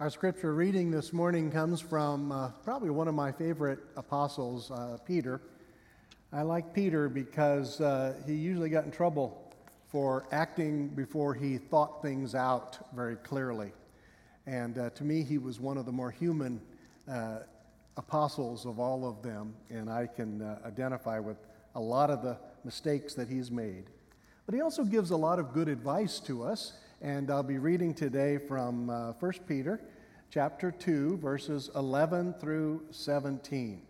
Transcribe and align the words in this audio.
Our 0.00 0.10
scripture 0.10 0.54
reading 0.54 0.92
this 0.92 1.12
morning 1.12 1.50
comes 1.50 1.80
from 1.80 2.30
uh, 2.30 2.50
probably 2.62 2.90
one 2.90 3.08
of 3.08 3.16
my 3.16 3.32
favorite 3.32 3.80
apostles, 3.96 4.70
uh, 4.70 4.96
Peter. 5.04 5.40
I 6.32 6.42
like 6.42 6.72
Peter 6.72 7.08
because 7.08 7.80
uh, 7.80 8.14
he 8.24 8.34
usually 8.34 8.70
got 8.70 8.84
in 8.84 8.92
trouble 8.92 9.52
for 9.88 10.28
acting 10.30 10.86
before 10.86 11.34
he 11.34 11.58
thought 11.58 12.00
things 12.00 12.36
out 12.36 12.78
very 12.94 13.16
clearly. 13.16 13.72
And 14.46 14.78
uh, 14.78 14.90
to 14.90 15.02
me, 15.02 15.24
he 15.24 15.36
was 15.36 15.58
one 15.58 15.76
of 15.76 15.84
the 15.84 15.90
more 15.90 16.12
human 16.12 16.60
uh, 17.10 17.38
apostles 17.96 18.66
of 18.66 18.78
all 18.78 19.04
of 19.04 19.20
them, 19.20 19.52
and 19.68 19.90
I 19.90 20.06
can 20.06 20.42
uh, 20.42 20.60
identify 20.64 21.18
with 21.18 21.38
a 21.74 21.80
lot 21.80 22.08
of 22.08 22.22
the 22.22 22.36
mistakes 22.62 23.14
that 23.14 23.28
he's 23.28 23.50
made. 23.50 23.86
But 24.46 24.54
he 24.54 24.60
also 24.60 24.84
gives 24.84 25.10
a 25.10 25.16
lot 25.16 25.40
of 25.40 25.52
good 25.52 25.68
advice 25.68 26.20
to 26.20 26.44
us, 26.44 26.74
and 27.00 27.30
I'll 27.30 27.44
be 27.44 27.58
reading 27.58 27.94
today 27.94 28.38
from 28.38 28.90
uh, 28.90 29.12
1 29.12 29.32
Peter 29.46 29.80
chapter 30.30 30.72
2, 30.72 31.18
verses 31.18 31.70
11 31.76 32.34
through 32.40 32.82
17. 32.90 33.82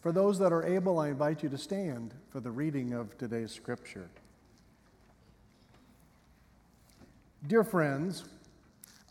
For 0.00 0.10
those 0.10 0.38
that 0.38 0.50
are 0.50 0.64
able, 0.64 0.98
I 0.98 1.08
invite 1.08 1.42
you 1.42 1.50
to 1.50 1.58
stand 1.58 2.14
for 2.30 2.40
the 2.40 2.50
reading 2.50 2.94
of 2.94 3.18
today's 3.18 3.52
scripture. 3.52 4.08
Dear 7.46 7.64
friends, 7.64 8.24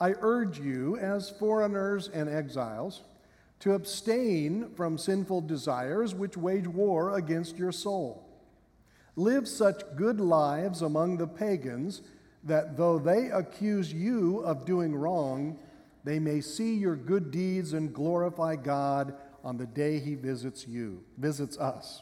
I 0.01 0.15
urge 0.19 0.59
you, 0.59 0.97
as 0.97 1.29
foreigners 1.29 2.07
and 2.07 2.27
exiles, 2.27 3.03
to 3.59 3.73
abstain 3.73 4.71
from 4.75 4.97
sinful 4.97 5.41
desires 5.41 6.15
which 6.15 6.37
wage 6.37 6.67
war 6.67 7.15
against 7.15 7.57
your 7.57 7.71
soul. 7.71 8.25
Live 9.15 9.47
such 9.47 9.83
good 9.95 10.19
lives 10.19 10.81
among 10.81 11.17
the 11.17 11.27
pagans 11.27 12.01
that 12.43 12.77
though 12.77 12.99
they 12.99 13.29
accuse 13.29 13.93
you 13.93 14.39
of 14.39 14.65
doing 14.65 14.95
wrong, 14.95 15.59
they 16.03 16.19
may 16.19 16.41
see 16.41 16.75
your 16.75 16.95
good 16.95 17.31
deeds 17.31 17.73
and 17.73 17.93
glorify 17.93 18.55
God 18.55 19.13
on 19.43 19.57
the 19.57 19.65
day 19.65 19.99
he 19.99 20.15
visits 20.15 20.67
you, 20.67 21.03
visits 21.17 21.57
us. 21.57 22.01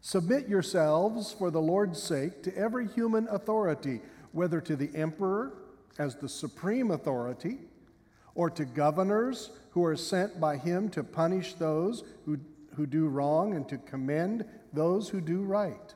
Submit 0.00 0.48
yourselves 0.48 1.32
for 1.32 1.50
the 1.50 1.60
Lord's 1.60 2.02
sake 2.02 2.42
to 2.44 2.56
every 2.56 2.88
human 2.88 3.28
authority, 3.28 4.00
whether 4.32 4.60
to 4.60 4.76
the 4.76 4.90
emperor 4.94 5.54
as 5.98 6.16
the 6.16 6.28
supreme 6.28 6.90
authority, 6.90 7.58
or 8.34 8.48
to 8.48 8.64
governors 8.64 9.50
who 9.70 9.84
are 9.84 9.96
sent 9.96 10.40
by 10.40 10.56
him 10.56 10.88
to 10.88 11.04
punish 11.04 11.54
those 11.54 12.04
who, 12.24 12.38
who 12.74 12.86
do 12.86 13.08
wrong 13.08 13.54
and 13.54 13.68
to 13.68 13.76
commend 13.78 14.44
those 14.72 15.08
who 15.08 15.20
do 15.20 15.42
right. 15.42 15.94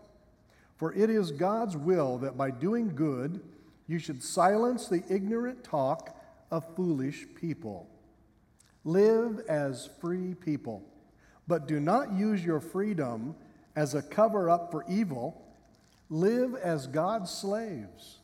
For 0.84 0.92
it 0.92 1.08
is 1.08 1.32
God's 1.32 1.78
will 1.78 2.18
that 2.18 2.36
by 2.36 2.50
doing 2.50 2.94
good 2.94 3.40
you 3.86 3.98
should 3.98 4.22
silence 4.22 4.86
the 4.86 5.02
ignorant 5.08 5.64
talk 5.64 6.14
of 6.50 6.76
foolish 6.76 7.24
people. 7.34 7.88
Live 8.84 9.40
as 9.48 9.88
free 10.02 10.34
people, 10.34 10.82
but 11.48 11.66
do 11.66 11.80
not 11.80 12.12
use 12.12 12.44
your 12.44 12.60
freedom 12.60 13.34
as 13.74 13.94
a 13.94 14.02
cover 14.02 14.50
up 14.50 14.70
for 14.70 14.84
evil. 14.86 15.42
Live 16.10 16.54
as 16.56 16.86
God's 16.86 17.30
slaves. 17.30 18.18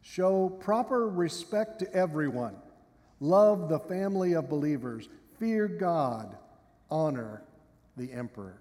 Show 0.00 0.50
proper 0.50 1.08
respect 1.08 1.80
to 1.80 1.92
everyone. 1.92 2.54
Love 3.18 3.68
the 3.68 3.80
family 3.80 4.34
of 4.34 4.48
believers. 4.48 5.08
Fear 5.40 5.66
God. 5.66 6.36
Honor 6.92 7.42
the 7.96 8.12
emperor. 8.12 8.60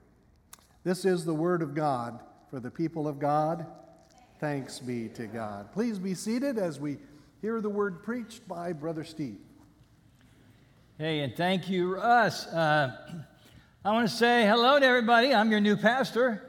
This 0.83 1.05
is 1.05 1.23
the 1.23 1.35
word 1.35 1.61
of 1.61 1.75
God 1.75 2.19
for 2.49 2.59
the 2.61 2.71
people 2.71 3.07
of 3.07 3.19
God. 3.19 3.65
Thanks 4.39 4.79
be 4.79 5.09
to 5.09 5.27
God. 5.27 5.73
Please 5.73 5.99
be 5.99 6.13
seated 6.13 6.57
as 6.57 6.79
we 6.79 6.97
hear 7.41 7.59
the 7.59 7.69
word 7.69 8.03
preached 8.03 8.47
by 8.47 8.71
Brother 8.71 9.03
Steve. 9.03 9.39
Hey, 10.97 11.19
and 11.19 11.35
thank 11.35 11.69
you, 11.69 11.95
Russ. 11.95 12.47
Uh, 12.47 12.95
I 13.85 13.91
want 13.91 14.09
to 14.09 14.15
say 14.15 14.45
hello 14.45 14.79
to 14.79 14.85
everybody. 14.85 15.33
I'm 15.33 15.52
your 15.52 15.59
new 15.59 15.75
pastor. 15.75 16.41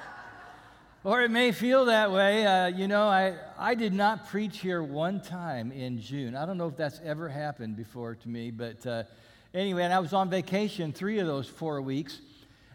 or 1.04 1.22
it 1.22 1.30
may 1.30 1.52
feel 1.52 1.84
that 1.86 2.10
way. 2.10 2.46
Uh, 2.46 2.68
you 2.68 2.88
know, 2.88 3.06
I, 3.06 3.34
I 3.58 3.74
did 3.74 3.92
not 3.92 4.28
preach 4.28 4.60
here 4.60 4.82
one 4.82 5.20
time 5.20 5.72
in 5.72 6.00
June. 6.00 6.34
I 6.34 6.46
don't 6.46 6.56
know 6.56 6.68
if 6.68 6.76
that's 6.76 7.00
ever 7.04 7.28
happened 7.28 7.76
before 7.76 8.14
to 8.14 8.28
me, 8.28 8.50
but 8.50 8.86
uh, 8.86 9.02
anyway, 9.52 9.84
and 9.84 9.92
I 9.92 9.98
was 9.98 10.14
on 10.14 10.30
vacation 10.30 10.92
three 10.92 11.18
of 11.18 11.26
those 11.26 11.46
four 11.46 11.82
weeks. 11.82 12.20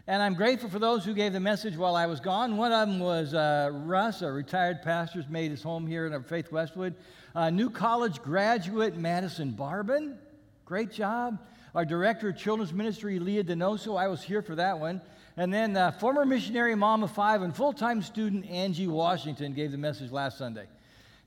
And 0.08 0.20
I'm 0.20 0.34
grateful 0.34 0.68
for 0.68 0.80
those 0.80 1.04
who 1.04 1.14
gave 1.14 1.32
the 1.32 1.38
message 1.38 1.76
while 1.76 1.94
I 1.94 2.06
was 2.06 2.18
gone. 2.18 2.56
One 2.56 2.72
of 2.72 2.88
them 2.88 2.98
was 2.98 3.34
uh, 3.34 3.70
Russ, 3.72 4.20
a 4.22 4.32
retired 4.32 4.82
pastor, 4.82 5.20
who's 5.20 5.30
made 5.30 5.52
his 5.52 5.62
home 5.62 5.86
here 5.86 6.06
in 6.06 6.22
Faith 6.24 6.50
Westwood. 6.50 6.96
Uh, 7.36 7.50
new 7.50 7.70
college 7.70 8.20
graduate 8.20 8.96
Madison 8.96 9.52
Barbin. 9.52 10.18
Great 10.64 10.90
job. 10.90 11.38
Our 11.76 11.84
director 11.84 12.30
of 12.30 12.36
children's 12.36 12.72
ministry, 12.72 13.20
Leah 13.20 13.44
Donoso, 13.44 13.96
I 13.96 14.08
was 14.08 14.20
here 14.22 14.42
for 14.42 14.56
that 14.56 14.80
one. 14.80 15.00
And 15.36 15.54
then 15.54 15.76
uh, 15.76 15.92
former 15.92 16.24
missionary 16.24 16.74
mom 16.74 17.04
of 17.04 17.12
five 17.12 17.42
and 17.42 17.54
full 17.54 17.72
time 17.72 18.02
student 18.02 18.44
Angie 18.50 18.88
Washington 18.88 19.52
gave 19.52 19.70
the 19.70 19.78
message 19.78 20.10
last 20.10 20.36
Sunday. 20.36 20.66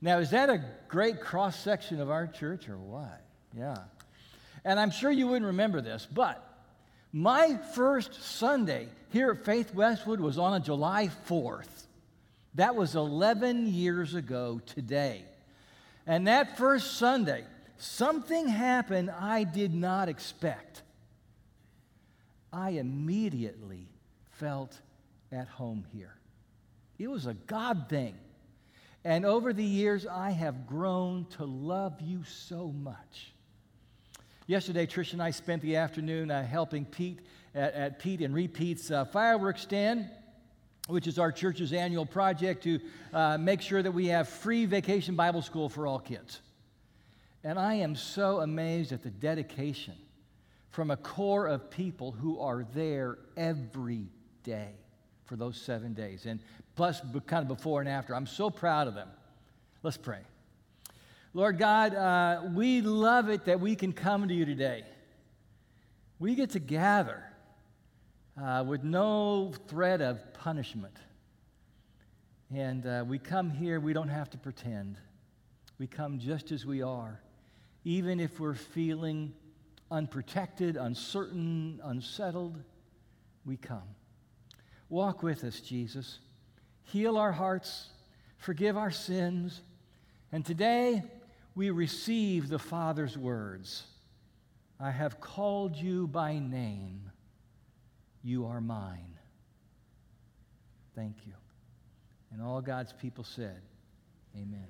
Now, 0.02 0.18
is 0.18 0.30
that 0.30 0.50
a 0.50 0.62
great 0.88 1.22
cross 1.22 1.58
section 1.58 1.98
of 1.98 2.10
our 2.10 2.26
church 2.26 2.68
or 2.68 2.76
what? 2.76 3.22
Yeah. 3.56 3.78
And 4.66 4.78
I'm 4.78 4.90
sure 4.90 5.10
you 5.10 5.28
wouldn't 5.28 5.46
remember 5.46 5.80
this, 5.80 6.06
but 6.12 6.55
my 7.16 7.56
first 7.74 8.22
Sunday 8.22 8.88
here 9.08 9.30
at 9.30 9.42
Faith 9.46 9.72
Westwood 9.72 10.20
was 10.20 10.36
on 10.36 10.52
a 10.52 10.60
July 10.60 11.08
4th. 11.26 11.86
That 12.56 12.76
was 12.76 12.94
11 12.94 13.68
years 13.68 14.14
ago 14.14 14.60
today. 14.66 15.24
And 16.06 16.26
that 16.26 16.58
first 16.58 16.98
Sunday, 16.98 17.44
something 17.78 18.46
happened 18.46 19.10
I 19.10 19.44
did 19.44 19.72
not 19.72 20.10
expect. 20.10 20.82
I 22.52 22.72
immediately 22.72 23.88
felt 24.32 24.78
at 25.32 25.48
home 25.48 25.86
here. 25.94 26.18
It 26.98 27.08
was 27.08 27.24
a 27.24 27.32
God 27.32 27.86
thing. 27.88 28.14
And 29.04 29.24
over 29.24 29.54
the 29.54 29.64
years, 29.64 30.06
I 30.06 30.32
have 30.32 30.66
grown 30.66 31.24
to 31.38 31.46
love 31.46 31.98
you 32.02 32.24
so 32.24 32.72
much. 32.72 33.32
Yesterday, 34.48 34.86
Trish 34.86 35.12
and 35.12 35.20
I 35.20 35.32
spent 35.32 35.60
the 35.60 35.74
afternoon 35.74 36.30
uh, 36.30 36.46
helping 36.46 36.84
Pete 36.84 37.18
at, 37.52 37.74
at, 37.74 37.98
Pete 37.98 38.20
and 38.20 38.32
Repeat's 38.32 38.92
uh, 38.92 39.04
fireworks 39.04 39.62
stand, 39.62 40.08
which 40.86 41.08
is 41.08 41.18
our 41.18 41.32
church's 41.32 41.72
annual 41.72 42.06
project 42.06 42.62
to 42.62 42.78
uh, 43.12 43.38
make 43.38 43.60
sure 43.60 43.82
that 43.82 43.90
we 43.90 44.06
have 44.06 44.28
free 44.28 44.64
vacation 44.64 45.16
Bible 45.16 45.42
school 45.42 45.68
for 45.68 45.84
all 45.84 45.98
kids. 45.98 46.40
And 47.42 47.58
I 47.58 47.74
am 47.74 47.96
so 47.96 48.40
amazed 48.40 48.92
at 48.92 49.02
the 49.02 49.10
dedication 49.10 49.94
from 50.70 50.92
a 50.92 50.96
core 50.96 51.48
of 51.48 51.68
people 51.68 52.12
who 52.12 52.38
are 52.38 52.64
there 52.72 53.18
every 53.36 54.06
day 54.44 54.70
for 55.24 55.34
those 55.34 55.60
seven 55.60 55.92
days. 55.92 56.24
And 56.24 56.38
plus, 56.76 57.00
kind 57.26 57.42
of 57.42 57.48
before 57.48 57.80
and 57.80 57.88
after. 57.88 58.14
I'm 58.14 58.26
so 58.26 58.50
proud 58.50 58.86
of 58.86 58.94
them. 58.94 59.08
Let's 59.82 59.96
pray. 59.96 60.20
Lord 61.36 61.58
God, 61.58 61.94
uh, 61.94 62.44
we 62.54 62.80
love 62.80 63.28
it 63.28 63.44
that 63.44 63.60
we 63.60 63.76
can 63.76 63.92
come 63.92 64.26
to 64.26 64.32
you 64.32 64.46
today. 64.46 64.84
We 66.18 66.34
get 66.34 66.52
to 66.52 66.58
gather 66.58 67.22
uh, 68.42 68.64
with 68.66 68.82
no 68.82 69.52
threat 69.68 70.00
of 70.00 70.32
punishment. 70.32 70.96
And 72.50 72.86
uh, 72.86 73.04
we 73.06 73.18
come 73.18 73.50
here, 73.50 73.78
we 73.80 73.92
don't 73.92 74.08
have 74.08 74.30
to 74.30 74.38
pretend. 74.38 74.96
We 75.78 75.86
come 75.86 76.18
just 76.18 76.52
as 76.52 76.64
we 76.64 76.80
are 76.80 77.20
even 77.84 78.18
if 78.18 78.40
we're 78.40 78.54
feeling 78.54 79.34
unprotected, 79.90 80.78
uncertain, 80.78 81.82
unsettled, 81.84 82.56
we 83.44 83.58
come. 83.58 83.94
Walk 84.88 85.22
with 85.22 85.44
us, 85.44 85.60
Jesus. 85.60 86.18
Heal 86.84 87.18
our 87.18 87.32
hearts, 87.32 87.90
forgive 88.38 88.78
our 88.78 88.90
sins. 88.90 89.60
And 90.32 90.42
today 90.42 91.02
we 91.56 91.70
receive 91.70 92.48
the 92.48 92.58
Father's 92.58 93.18
words 93.18 93.84
I 94.78 94.90
have 94.90 95.20
called 95.20 95.74
you 95.74 96.06
by 96.06 96.38
name. 96.38 97.10
You 98.22 98.44
are 98.46 98.60
mine. 98.60 99.16
Thank 100.94 101.16
you. 101.26 101.32
And 102.30 102.42
all 102.42 102.60
God's 102.60 102.92
people 102.92 103.24
said, 103.24 103.62
Amen. 104.36 104.66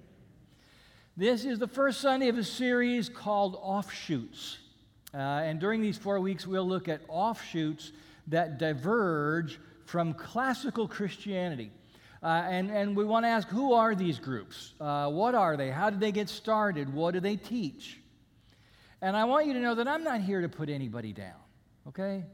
This 1.17 1.45
is 1.45 1.59
the 1.59 1.67
first 1.67 2.01
Sunday 2.01 2.29
of 2.29 2.39
a 2.39 2.45
series 2.45 3.09
called 3.09 3.59
Offshoots. 3.61 4.59
Uh, 5.13 5.17
and 5.17 5.59
during 5.59 5.81
these 5.81 5.99
four 5.99 6.21
weeks, 6.21 6.47
we'll 6.47 6.69
look 6.69 6.89
at 6.89 7.01
offshoots 7.09 7.91
that 8.29 8.59
diverge 8.59 9.59
from 9.87 10.15
classical 10.15 10.87
Christianity. 10.87 11.73
Uh, 12.27 12.43
and, 12.51 12.73
and 12.73 12.97
we 12.97 13.05
want 13.05 13.25
to 13.25 13.29
ask 13.29 13.47
who 13.47 13.73
are 13.73 13.95
these 13.95 14.19
groups? 14.19 14.75
Uh, 14.81 15.09
what 15.09 15.37
are 15.37 15.57
they? 15.57 15.71
How 15.71 15.91
did 15.91 16.01
they 16.01 16.11
get 16.11 16.29
started? 16.29 16.93
What 16.93 17.15
do 17.15 17.21
they 17.21 17.37
teach? 17.37 18.01
And 19.01 19.17
I 19.17 19.27
want 19.27 19.47
you 19.47 19.53
to 19.53 19.61
know 19.61 19.77
that 19.77 19.87
I'm 19.87 20.03
not 20.03 20.21
here 20.23 20.41
to 20.41 20.49
put 20.49 20.69
anybody 20.69 21.13
down, 21.13 21.39
okay? 21.87 22.25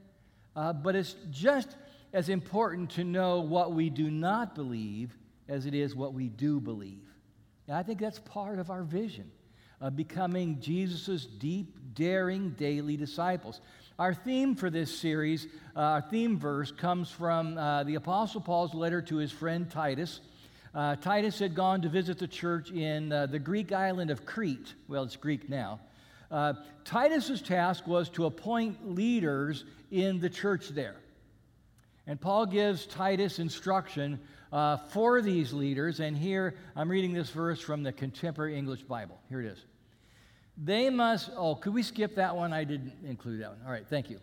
Uh, 0.56 0.73
but 0.73 0.97
it's 0.97 1.15
just 1.31 1.77
as 2.15 2.31
important 2.31 2.89
to 2.93 3.05
know 3.05 3.41
what 3.41 3.75
we 3.75 3.91
do 3.91 4.11
not 4.11 4.55
believe 4.55 5.15
as 5.47 5.67
it 5.67 5.75
is 5.75 5.94
what 5.94 6.15
we 6.15 6.31
do 6.31 6.59
believe. 6.59 7.05
And 7.69 7.77
I 7.77 7.83
think 7.83 8.00
that's 8.00 8.19
part 8.19 8.59
of 8.59 8.71
our 8.71 8.85
vision 8.85 9.31
of 9.83 9.94
becoming 9.94 10.59
Jesus' 10.59 11.27
deep, 11.27 11.77
daring, 11.93 12.53
daily 12.53 12.97
disciples. 12.97 13.61
Our 14.02 14.14
theme 14.14 14.56
for 14.56 14.69
this 14.69 14.93
series, 14.99 15.46
uh, 15.76 15.81
our 15.81 16.00
theme 16.00 16.37
verse, 16.37 16.72
comes 16.72 17.08
from 17.08 17.56
uh, 17.56 17.84
the 17.84 17.94
Apostle 17.94 18.40
Paul's 18.40 18.75
letter 18.75 19.00
to 19.02 19.19
his 19.19 19.31
friend 19.31 19.70
Titus. 19.70 20.19
Uh, 20.75 20.96
Titus 20.96 21.38
had 21.38 21.54
gone 21.54 21.82
to 21.82 21.88
visit 21.88 22.19
the 22.19 22.26
church 22.26 22.72
in 22.72 23.12
uh, 23.12 23.26
the 23.26 23.38
Greek 23.38 23.70
island 23.70 24.10
of 24.10 24.26
Crete. 24.26 24.75
Well, 24.88 25.04
it's 25.04 25.14
Greek 25.14 25.49
now. 25.49 25.78
Uh, 26.32 26.54
Titus's 26.84 27.43
task 27.43 27.87
was 27.87 28.08
to 28.08 28.25
appoint 28.26 28.93
leaders 28.93 29.64
in 29.93 30.19
the 30.19 30.28
church 30.28 30.70
there. 30.70 30.96
And 32.05 32.20
Paul 32.20 32.46
gives 32.46 32.87
Titus 32.87 33.38
instruction 33.38 34.19
uh, 34.52 34.78
for 34.78 35.22
these 35.22 35.52
leaders. 35.52 36.00
And 36.00 36.16
here 36.19 36.56
I'm 36.75 36.90
reading 36.90 37.12
this 37.12 37.31
verse 37.31 37.60
from 37.60 37.84
the 37.84 37.93
Contemporary 37.93 38.58
English 38.58 38.82
Bible. 38.82 39.20
Here 39.28 39.40
it 39.40 39.46
is. 39.46 39.64
They 40.56 40.90
must, 40.90 41.31
oh, 41.37 41.54
could 41.54 41.75
we 41.75 41.82
skip 41.82 42.14
that 42.16 42.37
one? 42.37 42.52
I 42.52 42.64
didn't 42.64 42.93
include 43.04 43.40
that 43.43 43.50
one. 43.50 43.60
All 43.64 43.72
right, 43.72 43.87
thank 43.87 44.10
you. 44.10 44.20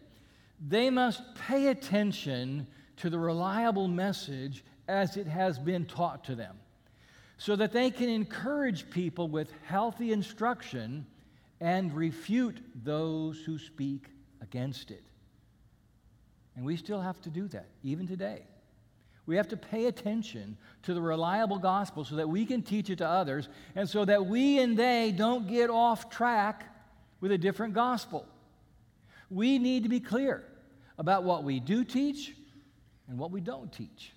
They 0.67 0.89
must 0.89 1.21
pay 1.35 1.67
attention 1.67 2.67
to 2.97 3.09
the 3.09 3.19
reliable 3.19 3.87
message 3.87 4.63
as 4.87 5.17
it 5.17 5.27
has 5.27 5.57
been 5.57 5.85
taught 5.85 6.23
to 6.25 6.35
them, 6.35 6.57
so 7.37 7.55
that 7.55 7.71
they 7.71 7.89
can 7.89 8.09
encourage 8.09 8.89
people 8.89 9.27
with 9.27 9.51
healthy 9.65 10.11
instruction 10.11 11.05
and 11.61 11.93
refute 11.93 12.61
those 12.83 13.39
who 13.39 13.57
speak 13.57 14.07
against 14.41 14.91
it. 14.91 15.03
And 16.55 16.65
we 16.65 16.75
still 16.75 16.99
have 16.99 17.21
to 17.21 17.29
do 17.29 17.47
that, 17.49 17.67
even 17.83 18.07
today. 18.07 18.43
We 19.29 19.35
have 19.35 19.49
to 19.49 19.57
pay 19.57 19.85
attention 19.85 20.57
to 20.81 20.95
the 20.95 21.01
reliable 21.03 21.59
gospel 21.59 22.03
so 22.03 22.15
that 22.15 22.27
we 22.27 22.47
can 22.47 22.63
teach 22.63 22.89
it 22.89 22.95
to 22.97 23.07
others 23.07 23.47
and 23.75 23.87
so 23.87 24.03
that 24.05 24.25
we 24.25 24.57
and 24.57 24.75
they 24.75 25.13
don't 25.15 25.47
get 25.47 25.69
off 25.69 26.09
track 26.09 26.65
with 27.21 27.31
a 27.31 27.37
different 27.37 27.75
gospel. 27.75 28.25
We 29.29 29.59
need 29.59 29.83
to 29.83 29.89
be 29.89 29.99
clear 29.99 30.43
about 30.97 31.25
what 31.25 31.43
we 31.43 31.59
do 31.59 31.83
teach 31.83 32.33
and 33.07 33.19
what 33.19 33.29
we 33.29 33.39
don't 33.39 33.71
teach. 33.71 34.13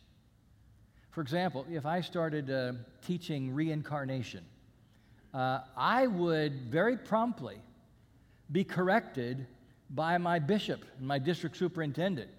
For 1.11 1.20
example, 1.20 1.67
if 1.70 1.85
I 1.85 2.00
started 2.00 2.50
uh, 2.50 2.73
teaching 3.06 3.55
reincarnation, 3.55 4.43
uh, 5.35 5.58
I 5.76 6.06
would 6.06 6.70
very 6.70 6.97
promptly 6.97 7.58
be 8.50 8.65
corrected 8.65 9.47
by 9.91 10.17
my 10.17 10.38
bishop 10.38 10.87
and 10.97 11.06
my 11.06 11.19
district 11.19 11.58
superintendent. 11.58 12.31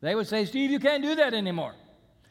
They 0.00 0.14
would 0.14 0.26
say, 0.26 0.44
Steve, 0.44 0.70
you 0.70 0.78
can't 0.78 1.02
do 1.02 1.14
that 1.16 1.34
anymore. 1.34 1.74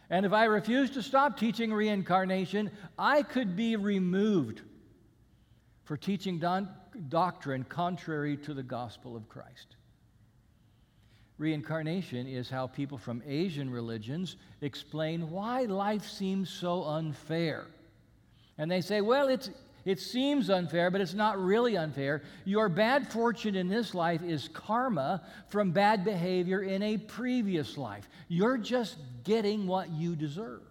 And 0.10 0.26
if 0.26 0.32
I 0.32 0.46
refused 0.46 0.94
to 0.94 1.04
stop 1.04 1.38
teaching 1.38 1.74
reincarnation, 1.74 2.72
I 2.98 3.24
could 3.24 3.56
be 3.56 3.76
removed 3.76 4.62
for 5.84 5.98
teaching 5.98 6.40
don- 6.40 6.70
doctrine 7.10 7.66
contrary 7.66 8.38
to 8.38 8.54
the 8.54 8.64
gospel 8.64 9.16
of 9.16 9.28
Christ. 9.28 9.76
Reincarnation 11.38 12.26
is 12.26 12.50
how 12.50 12.68
people 12.68 12.98
from 12.98 13.22
Asian 13.28 13.70
religions 13.70 14.38
explain 14.62 15.30
why 15.30 15.64
life 15.64 16.08
seems 16.08 16.50
so 16.50 16.84
unfair. 16.84 17.68
And 18.58 18.72
they 18.72 18.82
say, 18.82 19.02
well, 19.02 19.28
it's, 19.28 19.50
it 19.88 20.02
seems 20.02 20.50
unfair, 20.50 20.92
but 20.92 21.00
it's 21.00 21.14
not 21.14 21.42
really 21.42 21.78
unfair. 21.78 22.22
Your 22.44 22.68
bad 22.68 23.10
fortune 23.10 23.56
in 23.56 23.70
this 23.70 23.96
life 23.96 24.22
is 24.22 24.50
karma 24.50 25.26
from 25.48 25.72
bad 25.72 26.04
behavior 26.04 26.62
in 26.62 26.84
a 26.84 26.98
previous 26.98 27.78
life. 27.78 28.06
You're 28.28 28.58
just 28.58 28.98
getting 29.24 29.66
what 29.66 29.90
you 29.90 30.18
deserve. 30.18 30.62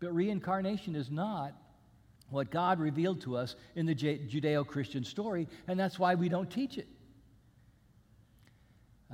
But 0.00 0.14
reincarnation 0.14 0.94
is 0.94 1.10
not 1.10 1.54
what 2.28 2.50
God 2.50 2.78
revealed 2.78 3.22
to 3.22 3.38
us 3.38 3.56
in 3.74 3.86
the 3.86 3.94
Judeo 3.94 4.66
Christian 4.66 5.02
story, 5.02 5.48
and 5.66 5.80
that's 5.80 5.98
why 5.98 6.16
we 6.16 6.28
don't 6.28 6.50
teach 6.50 6.76
it. 6.76 6.88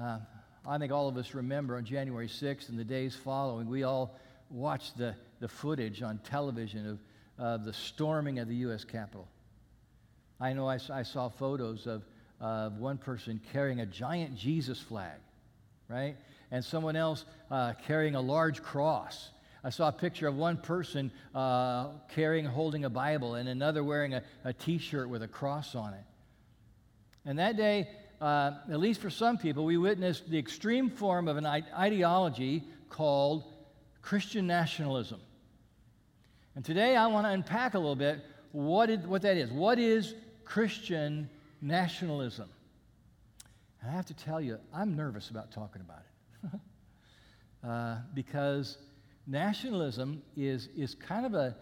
Uh, 0.03 0.19
I 0.67 0.79
think 0.79 0.91
all 0.91 1.07
of 1.07 1.17
us 1.17 1.33
remember 1.33 1.77
on 1.77 1.85
January 1.85 2.27
6th 2.27 2.71
and 2.71 2.79
the 2.79 2.85
days 2.85 3.15
following, 3.15 3.69
we 3.69 3.85
all 3.85 4.19
watched 4.51 4.99
the, 4.99 5.15
the 5.39 5.47
footage 5.47 6.03
on 6.03 6.19
television 6.25 6.89
of 6.89 6.99
uh, 7.39 7.57
the 7.59 7.73
storming 7.73 8.39
of 8.39 8.49
the 8.49 8.55
U.S. 8.57 8.85
Capitol. 8.85 9.29
I 10.41 10.53
know 10.53 10.69
I, 10.69 10.79
I 10.93 11.03
saw 11.03 11.29
photos 11.29 11.87
of, 11.87 12.03
of 12.41 12.79
one 12.79 12.99
person 12.99 13.41
carrying 13.53 13.81
a 13.81 13.87
giant 13.87 14.37
Jesus 14.37 14.81
flag, 14.81 15.19
right? 15.89 16.17
And 16.51 16.65
someone 16.65 16.97
else 16.97 17.25
uh, 17.51 17.75
carrying 17.87 18.15
a 18.15 18.21
large 18.21 18.63
cross. 18.63 19.31
I 19.65 19.71
saw 19.71 19.89
a 19.89 19.93
picture 19.93 20.29
of 20.29 20.37
one 20.37 20.59
person 20.59 21.11
uh, 21.35 21.89
carrying, 22.15 22.45
holding 22.45 22.85
a 22.85 22.91
Bible, 22.91 23.35
and 23.35 23.49
another 23.49 23.83
wearing 23.83 24.15
a 24.15 24.23
a 24.45 24.53
t-shirt 24.53 25.09
with 25.09 25.23
a 25.23 25.29
cross 25.29 25.75
on 25.75 25.93
it. 25.93 26.05
And 27.25 27.41
that 27.41 27.57
day, 27.57 27.89
uh, 28.21 28.53
at 28.71 28.79
least 28.79 29.01
for 29.01 29.11
some 29.11 29.37
people, 29.37 29.65
we 29.65 29.77
witnessed 29.77 30.31
the 30.31 30.39
extreme 30.39 30.89
form 30.89 31.27
of 31.27 31.37
an 31.37 31.45
ideology 31.47 32.63
called 32.89 33.45
Christian 34.03 34.47
nationalism. 34.47 35.21
And 36.57 36.65
today 36.65 36.97
I 36.97 37.07
want 37.07 37.27
to 37.27 37.31
unpack 37.31 37.75
a 37.75 37.79
little 37.79 37.95
bit 37.95 38.25
what, 38.51 38.89
it, 38.89 39.01
what 39.01 39.21
that 39.23 39.37
is. 39.37 39.51
What 39.51 39.79
is 39.79 40.15
Christian 40.47 41.29
nationalism? 41.61 42.49
And 43.83 43.91
I 43.91 43.95
have 43.95 44.07
to 44.07 44.15
tell 44.15 44.41
you, 44.41 44.59
I'm 44.75 44.97
nervous 44.97 45.29
about 45.29 45.53
talking 45.53 45.83
about 45.83 45.99
it. 46.01 46.61
uh, 47.69 47.97
because 48.15 48.79
nationalism 49.27 50.23
is, 50.35 50.71
is 50.75 50.95
kind 50.95 51.27
of 51.27 51.35
a, 51.35 51.55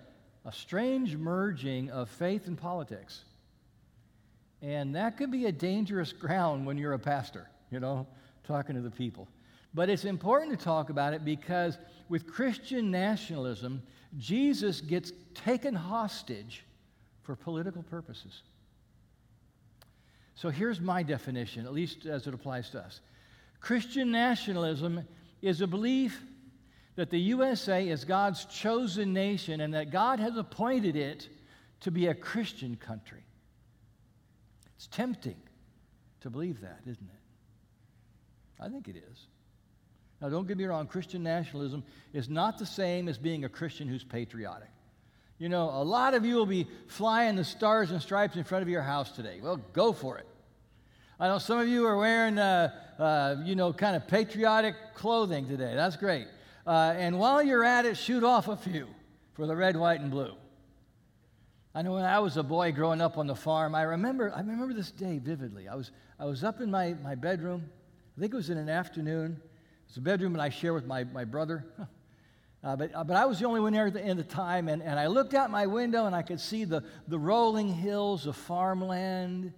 a 0.44 0.52
strange 0.52 1.16
merging 1.16 1.90
of 1.90 2.08
faith 2.08 2.46
and 2.46 2.56
politics. 2.56 3.24
And 4.62 4.94
that 4.94 5.16
can 5.16 5.28
be 5.28 5.46
a 5.46 5.52
dangerous 5.52 6.12
ground 6.12 6.66
when 6.66 6.78
you're 6.78 6.92
a 6.92 7.00
pastor, 7.00 7.50
you 7.72 7.80
know, 7.80 8.06
talking 8.44 8.76
to 8.76 8.80
the 8.80 8.92
people. 8.92 9.26
But 9.74 9.90
it's 9.90 10.04
important 10.04 10.58
to 10.58 10.64
talk 10.64 10.90
about 10.90 11.14
it 11.14 11.24
because 11.24 11.78
with 12.08 12.26
Christian 12.26 12.90
nationalism, 12.90 13.82
Jesus 14.16 14.80
gets 14.80 15.12
taken 15.34 15.74
hostage 15.74 16.64
for 17.22 17.34
political 17.34 17.82
purposes. 17.82 18.42
So 20.36 20.48
here's 20.50 20.80
my 20.80 21.02
definition, 21.02 21.66
at 21.66 21.72
least 21.72 22.06
as 22.06 22.26
it 22.26 22.34
applies 22.34 22.70
to 22.70 22.80
us 22.80 23.00
Christian 23.60 24.10
nationalism 24.10 25.06
is 25.40 25.60
a 25.60 25.66
belief 25.66 26.22
that 26.96 27.10
the 27.10 27.18
USA 27.18 27.88
is 27.88 28.04
God's 28.04 28.44
chosen 28.44 29.12
nation 29.12 29.60
and 29.60 29.74
that 29.74 29.90
God 29.90 30.20
has 30.20 30.36
appointed 30.36 30.96
it 30.96 31.28
to 31.80 31.90
be 31.90 32.06
a 32.06 32.14
Christian 32.14 32.76
country. 32.76 33.24
It's 34.76 34.86
tempting 34.86 35.36
to 36.20 36.30
believe 36.30 36.60
that, 36.60 36.80
isn't 36.82 37.08
it? 37.08 38.62
I 38.62 38.68
think 38.68 38.88
it 38.88 38.96
is. 38.96 39.26
Now, 40.20 40.28
don't 40.28 40.46
get 40.46 40.56
me 40.56 40.64
wrong, 40.64 40.86
Christian 40.86 41.22
nationalism 41.22 41.84
is 42.12 42.28
not 42.28 42.58
the 42.58 42.66
same 42.66 43.08
as 43.08 43.18
being 43.18 43.44
a 43.44 43.48
Christian 43.48 43.88
who's 43.88 44.04
patriotic. 44.04 44.68
You 45.38 45.48
know, 45.48 45.68
a 45.68 45.82
lot 45.82 46.14
of 46.14 46.24
you 46.24 46.36
will 46.36 46.46
be 46.46 46.66
flying 46.86 47.36
the 47.36 47.44
stars 47.44 47.90
and 47.90 48.00
stripes 48.00 48.36
in 48.36 48.44
front 48.44 48.62
of 48.62 48.68
your 48.68 48.82
house 48.82 49.10
today. 49.10 49.40
Well, 49.42 49.56
go 49.72 49.92
for 49.92 50.16
it. 50.18 50.26
I 51.18 51.28
know 51.28 51.38
some 51.38 51.58
of 51.58 51.68
you 51.68 51.86
are 51.86 51.96
wearing, 51.96 52.38
uh, 52.38 52.70
uh, 52.98 53.36
you 53.44 53.54
know, 53.54 53.72
kind 53.72 53.96
of 53.96 54.06
patriotic 54.08 54.74
clothing 54.94 55.48
today. 55.48 55.74
That's 55.74 55.96
great. 55.96 56.26
Uh, 56.66 56.94
and 56.96 57.18
while 57.18 57.42
you're 57.42 57.64
at 57.64 57.84
it, 57.84 57.96
shoot 57.96 58.24
off 58.24 58.48
a 58.48 58.56
few 58.56 58.88
for 59.34 59.46
the 59.46 59.54
red, 59.54 59.76
white, 59.76 60.00
and 60.00 60.10
blue. 60.10 60.34
I 61.74 61.82
know 61.82 61.92
when 61.92 62.04
I 62.04 62.20
was 62.20 62.36
a 62.36 62.42
boy 62.42 62.72
growing 62.72 63.00
up 63.00 63.18
on 63.18 63.26
the 63.26 63.34
farm, 63.34 63.74
I 63.74 63.82
remember, 63.82 64.32
I 64.34 64.38
remember 64.38 64.72
this 64.72 64.92
day 64.92 65.18
vividly. 65.18 65.68
I 65.68 65.74
was, 65.74 65.90
I 66.20 66.24
was 66.24 66.44
up 66.44 66.60
in 66.60 66.70
my, 66.70 66.94
my 67.02 67.16
bedroom. 67.16 67.68
I 68.16 68.20
think 68.20 68.32
it 68.32 68.36
was 68.36 68.50
in 68.50 68.58
an 68.58 68.68
afternoon. 68.68 69.40
It's 69.88 69.96
a 69.96 70.00
bedroom 70.00 70.32
that 70.34 70.42
I 70.42 70.48
share 70.48 70.74
with 70.74 70.86
my, 70.86 71.04
my 71.04 71.24
brother. 71.24 71.64
Uh, 72.64 72.74
but, 72.74 72.94
uh, 72.94 73.04
but 73.04 73.14
I 73.14 73.26
was 73.26 73.38
the 73.38 73.44
only 73.44 73.60
one 73.60 73.74
there 73.74 73.88
at 73.88 73.92
the, 73.92 74.00
in 74.00 74.16
the 74.16 74.24
time, 74.24 74.68
and, 74.68 74.82
and 74.82 74.98
I 74.98 75.08
looked 75.08 75.34
out 75.34 75.50
my 75.50 75.66
window 75.66 76.06
and 76.06 76.16
I 76.16 76.22
could 76.22 76.40
see 76.40 76.64
the, 76.64 76.82
the 77.08 77.18
rolling 77.18 77.68
hills 77.68 78.26
of 78.26 78.36
farmland. 78.36 79.52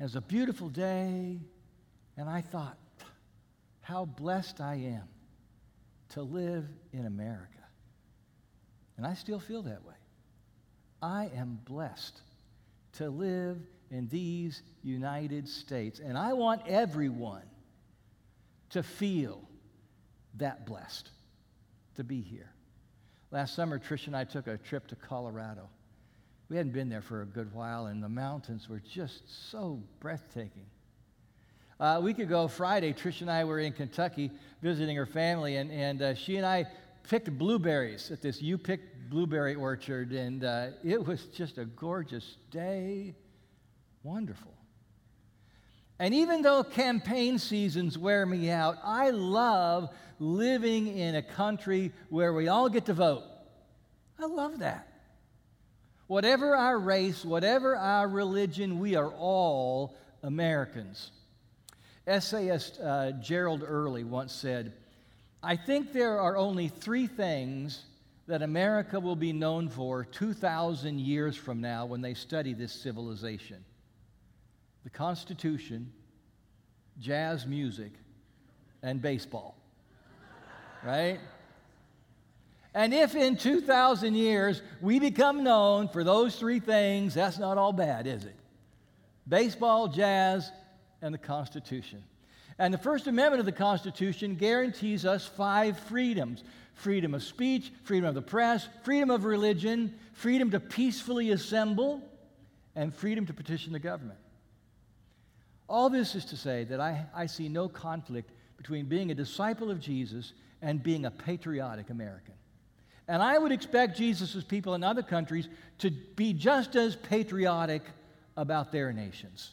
It 0.00 0.02
was 0.02 0.16
a 0.16 0.22
beautiful 0.22 0.70
day, 0.70 1.38
and 2.16 2.30
I 2.30 2.40
thought, 2.40 2.78
how 3.82 4.06
blessed 4.06 4.62
I 4.62 4.76
am 4.76 5.08
to 6.10 6.22
live 6.22 6.66
in 6.94 7.04
America. 7.04 7.58
And 8.96 9.06
I 9.06 9.12
still 9.12 9.38
feel 9.38 9.60
that 9.62 9.84
way. 9.84 9.94
I 11.02 11.30
am 11.36 11.58
blessed 11.64 12.20
to 12.94 13.10
live 13.10 13.58
in 13.90 14.08
these 14.08 14.62
United 14.82 15.46
States, 15.46 16.00
and 16.00 16.16
I 16.16 16.32
want 16.32 16.62
everyone 16.66 17.42
to 18.70 18.82
feel 18.82 19.42
that 20.36 20.66
blessed 20.66 21.10
to 21.96 22.04
be 22.04 22.20
here. 22.20 22.50
Last 23.30 23.54
summer, 23.54 23.78
Trish 23.78 24.06
and 24.06 24.16
I 24.16 24.24
took 24.24 24.46
a 24.46 24.56
trip 24.56 24.86
to 24.88 24.96
Colorado. 24.96 25.68
We 26.48 26.56
hadn't 26.56 26.72
been 26.72 26.88
there 26.88 27.02
for 27.02 27.22
a 27.22 27.26
good 27.26 27.52
while, 27.52 27.86
and 27.86 28.02
the 28.02 28.08
mountains 28.08 28.68
were 28.68 28.80
just 28.80 29.50
so 29.50 29.82
breathtaking. 30.00 30.66
Uh, 31.80 31.96
a 31.98 32.00
week 32.00 32.18
ago, 32.18 32.48
Friday, 32.48 32.92
Trish 32.92 33.20
and 33.20 33.30
I 33.30 33.44
were 33.44 33.60
in 33.60 33.72
Kentucky 33.72 34.30
visiting 34.62 34.96
her 34.96 35.06
family, 35.06 35.56
and, 35.56 35.70
and 35.70 36.02
uh, 36.02 36.14
she 36.14 36.36
and 36.36 36.46
I 36.46 36.66
picked 37.08 37.30
blueberries 37.38 38.10
at 38.10 38.22
this 38.22 38.42
You 38.42 38.58
Pick 38.58 38.80
blueberry 39.10 39.54
orchard, 39.54 40.12
and 40.12 40.44
uh, 40.44 40.68
it 40.82 41.04
was 41.04 41.26
just 41.26 41.58
a 41.58 41.64
gorgeous 41.64 42.36
day. 42.50 43.14
Wonderful. 44.02 44.57
And 45.98 46.14
even 46.14 46.42
though 46.42 46.62
campaign 46.62 47.38
seasons 47.38 47.98
wear 47.98 48.24
me 48.24 48.50
out, 48.50 48.78
I 48.84 49.10
love 49.10 49.90
living 50.20 50.86
in 50.86 51.16
a 51.16 51.22
country 51.22 51.92
where 52.08 52.32
we 52.32 52.48
all 52.48 52.68
get 52.68 52.86
to 52.86 52.94
vote. 52.94 53.24
I 54.18 54.26
love 54.26 54.60
that. 54.60 54.86
Whatever 56.06 56.54
our 56.54 56.78
race, 56.78 57.24
whatever 57.24 57.76
our 57.76 58.08
religion, 58.08 58.78
we 58.78 58.94
are 58.94 59.10
all 59.10 59.96
Americans. 60.22 61.10
Essayist 62.06 62.80
uh, 62.80 63.12
Gerald 63.12 63.62
Early 63.66 64.04
once 64.04 64.32
said, 64.32 64.72
I 65.42 65.56
think 65.56 65.92
there 65.92 66.20
are 66.20 66.36
only 66.36 66.68
three 66.68 67.06
things 67.06 67.84
that 68.26 68.42
America 68.42 68.98
will 69.00 69.16
be 69.16 69.32
known 69.32 69.68
for 69.68 70.04
2,000 70.04 71.00
years 71.00 71.36
from 71.36 71.60
now 71.60 71.86
when 71.86 72.00
they 72.00 72.14
study 72.14 72.54
this 72.54 72.72
civilization 72.72 73.64
the 74.84 74.90
Constitution, 74.90 75.92
jazz 77.00 77.46
music, 77.46 77.92
and 78.82 79.02
baseball. 79.02 79.56
right? 80.84 81.18
And 82.74 82.94
if 82.94 83.14
in 83.14 83.36
2,000 83.36 84.14
years 84.14 84.62
we 84.80 84.98
become 84.98 85.42
known 85.42 85.88
for 85.88 86.04
those 86.04 86.36
three 86.36 86.60
things, 86.60 87.14
that's 87.14 87.38
not 87.38 87.58
all 87.58 87.72
bad, 87.72 88.06
is 88.06 88.24
it? 88.24 88.36
Baseball, 89.26 89.88
jazz, 89.88 90.50
and 91.02 91.12
the 91.12 91.18
Constitution. 91.18 92.02
And 92.58 92.72
the 92.74 92.78
First 92.78 93.06
Amendment 93.06 93.40
of 93.40 93.46
the 93.46 93.52
Constitution 93.52 94.34
guarantees 94.34 95.04
us 95.04 95.26
five 95.26 95.78
freedoms 95.78 96.44
freedom 96.74 97.12
of 97.12 97.24
speech, 97.24 97.72
freedom 97.82 98.08
of 98.08 98.14
the 98.14 98.22
press, 98.22 98.68
freedom 98.84 99.10
of 99.10 99.24
religion, 99.24 99.92
freedom 100.12 100.48
to 100.52 100.60
peacefully 100.60 101.32
assemble, 101.32 102.00
and 102.76 102.94
freedom 102.94 103.26
to 103.26 103.34
petition 103.34 103.72
the 103.72 103.80
government. 103.80 104.18
All 105.68 105.90
this 105.90 106.14
is 106.14 106.24
to 106.26 106.36
say 106.36 106.64
that 106.64 106.80
I, 106.80 107.04
I 107.14 107.26
see 107.26 107.48
no 107.48 107.68
conflict 107.68 108.32
between 108.56 108.86
being 108.86 109.10
a 109.10 109.14
disciple 109.14 109.70
of 109.70 109.80
Jesus 109.80 110.32
and 110.62 110.82
being 110.82 111.04
a 111.04 111.10
patriotic 111.10 111.90
American. 111.90 112.34
And 113.06 113.22
I 113.22 113.38
would 113.38 113.52
expect 113.52 113.96
Jesus' 113.96 114.44
people 114.44 114.74
in 114.74 114.82
other 114.82 115.02
countries 115.02 115.48
to 115.78 115.90
be 115.90 116.32
just 116.32 116.76
as 116.76 116.96
patriotic 116.96 117.82
about 118.36 118.72
their 118.72 118.92
nations. 118.92 119.50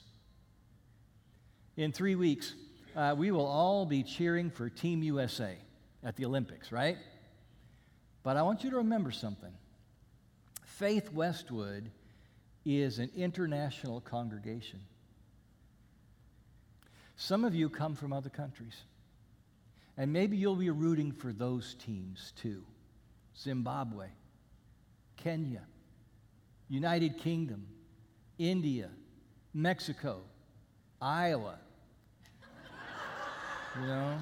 In 1.78 1.92
three 1.92 2.16
weeks, 2.16 2.54
uh, 2.96 3.16
we 3.18 3.32
will 3.32 3.46
all 3.46 3.86
be 3.86 4.04
cheering 4.04 4.50
for 4.50 4.70
Team 4.70 5.04
USA 5.04 5.56
at 6.04 6.16
the 6.16 6.26
Olympics, 6.26 6.72
right? 6.72 6.98
But 8.24 8.38
I 8.38 8.42
want 8.42 8.64
you 8.64 8.70
to 8.72 8.78
remember 8.78 9.12
something 9.12 9.52
Faith 10.64 11.12
Westwood 11.14 11.92
is 12.66 13.00
an 13.00 13.10
international 13.16 14.02
congregation. 14.02 14.80
Some 17.18 17.46
of 17.46 17.56
you 17.56 17.70
come 17.70 17.96
from 17.96 18.12
other 18.12 18.30
countries, 18.30 18.84
and 19.98 20.12
maybe 20.12 20.36
you'll 20.36 20.56
be 20.56 20.70
rooting 20.70 21.12
for 21.12 21.32
those 21.32 21.76
teams 21.76 22.34
too. 22.36 22.64
Zimbabwe, 23.38 24.08
Kenya, 25.16 25.62
United 26.68 27.18
Kingdom, 27.18 27.68
India, 28.38 28.90
Mexico, 29.54 30.22
Iowa. 31.02 31.58
You 33.80 33.88
know? 33.88 34.20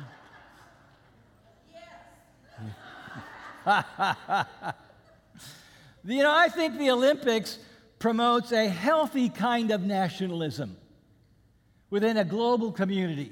you 6.06 6.22
know, 6.24 6.36
I 6.36 6.50
think 6.50 6.78
the 6.78 6.92
Olympics 6.92 7.58
promotes 7.98 8.52
a 8.52 8.68
healthy 8.68 9.30
kind 9.30 9.72
of 9.72 9.82
nationalism 9.82 10.76
within 11.94 12.18
a 12.18 12.26
global 12.26 12.72
community. 12.72 13.32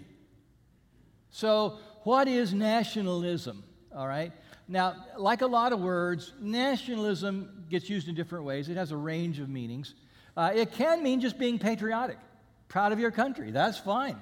So, 1.32 1.80
what 2.04 2.28
is 2.28 2.54
nationalism? 2.54 3.64
All 3.96 4.08
right. 4.08 4.32
Now, 4.68 5.04
like 5.18 5.42
a 5.42 5.48
lot 5.48 5.74
of 5.74 5.82
words, 5.82 6.32
nationalism 6.40 7.66
gets 7.72 7.90
used 7.90 8.08
in 8.08 8.14
different 8.14 8.46
ways. 8.46 8.70
It 8.70 8.78
has 8.78 8.92
a 8.92 8.98
range 8.98 9.40
of 9.40 9.50
meanings. 9.50 9.96
Uh, 10.38 10.52
it 10.54 10.74
can 10.74 11.02
mean 11.02 11.22
just 11.22 11.40
being 11.40 11.58
patriotic, 11.58 12.20
proud 12.68 12.92
of 12.92 13.00
your 13.00 13.10
country. 13.10 13.50
That's 13.50 13.80
fine. 13.80 14.18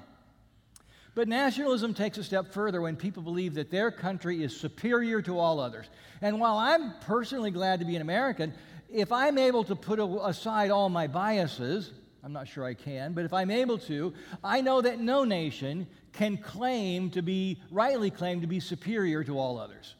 But 1.14 1.28
nationalism 1.28 1.92
takes 1.92 2.16
a 2.16 2.24
step 2.24 2.50
further 2.54 2.80
when 2.80 2.96
people 2.96 3.22
believe 3.22 3.52
that 3.56 3.70
their 3.70 3.90
country 3.90 4.42
is 4.42 4.56
superior 4.56 5.20
to 5.20 5.38
all 5.38 5.60
others. 5.60 5.84
And 6.22 6.40
while 6.40 6.56
I'm 6.56 6.94
personally 7.02 7.50
glad 7.50 7.80
to 7.80 7.84
be 7.84 7.94
an 7.94 8.00
American, 8.00 8.54
if 8.88 9.12
I'm 9.12 9.36
able 9.36 9.64
to 9.64 9.76
put 9.76 9.98
aside 9.98 10.70
all 10.70 10.88
my 10.88 11.08
biases, 11.08 11.90
I'm 12.22 12.32
not 12.32 12.48
sure 12.48 12.64
I 12.64 12.74
can, 12.74 13.12
but 13.12 13.24
if 13.24 13.32
I'm 13.32 13.50
able 13.50 13.78
to, 13.78 14.12
I 14.44 14.60
know 14.60 14.80
that 14.82 15.00
no 15.00 15.24
nation 15.24 15.86
can 16.12 16.36
claim 16.36 17.10
to 17.10 17.22
be, 17.22 17.60
rightly 17.70 18.10
claim 18.10 18.42
to 18.42 18.46
be 18.46 18.60
superior 18.60 19.24
to 19.24 19.38
all 19.38 19.58
others. 19.58 19.94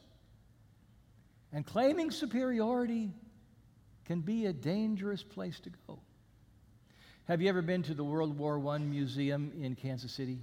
And 1.51 1.65
claiming 1.65 2.11
superiority 2.11 3.11
can 4.05 4.21
be 4.21 4.45
a 4.45 4.53
dangerous 4.53 5.23
place 5.23 5.59
to 5.61 5.71
go. 5.87 5.99
Have 7.25 7.41
you 7.41 7.49
ever 7.49 7.61
been 7.61 7.83
to 7.83 7.93
the 7.93 8.03
World 8.03 8.37
War 8.37 8.59
I 8.69 8.77
Museum 8.77 9.51
in 9.59 9.75
Kansas 9.75 10.11
City? 10.11 10.39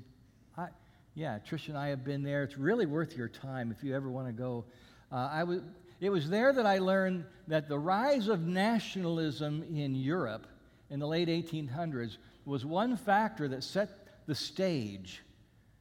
I, 0.57 0.69
yeah, 1.15 1.39
Trish 1.49 1.69
and 1.69 1.77
I 1.77 1.89
have 1.89 2.05
been 2.05 2.23
there. 2.23 2.43
It's 2.43 2.59
really 2.59 2.87
worth 2.87 3.17
your 3.17 3.29
time 3.29 3.71
if 3.77 3.85
you 3.85 3.95
ever 3.95 4.11
want 4.11 4.27
to 4.27 4.33
go. 4.33 4.65
Uh, 5.13 5.29
I 5.31 5.45
was, 5.45 5.61
it 6.01 6.11
was 6.11 6.29
there 6.29 6.53
that 6.53 6.67
I 6.67 6.79
learned 6.79 7.25
that 7.47 7.69
the 7.69 7.79
rise 7.79 8.29
of 8.29 8.47
nationalism 8.47 9.65
in 9.75 9.95
Europe 9.95 10.47
in 10.91 11.01
the 11.01 11.07
late 11.07 11.29
1800s 11.29 12.17
was 12.45 12.65
one 12.65 12.97
factor 12.97 13.49
that 13.49 13.63
set 13.63 13.91
the 14.27 14.35
stage 14.35 15.23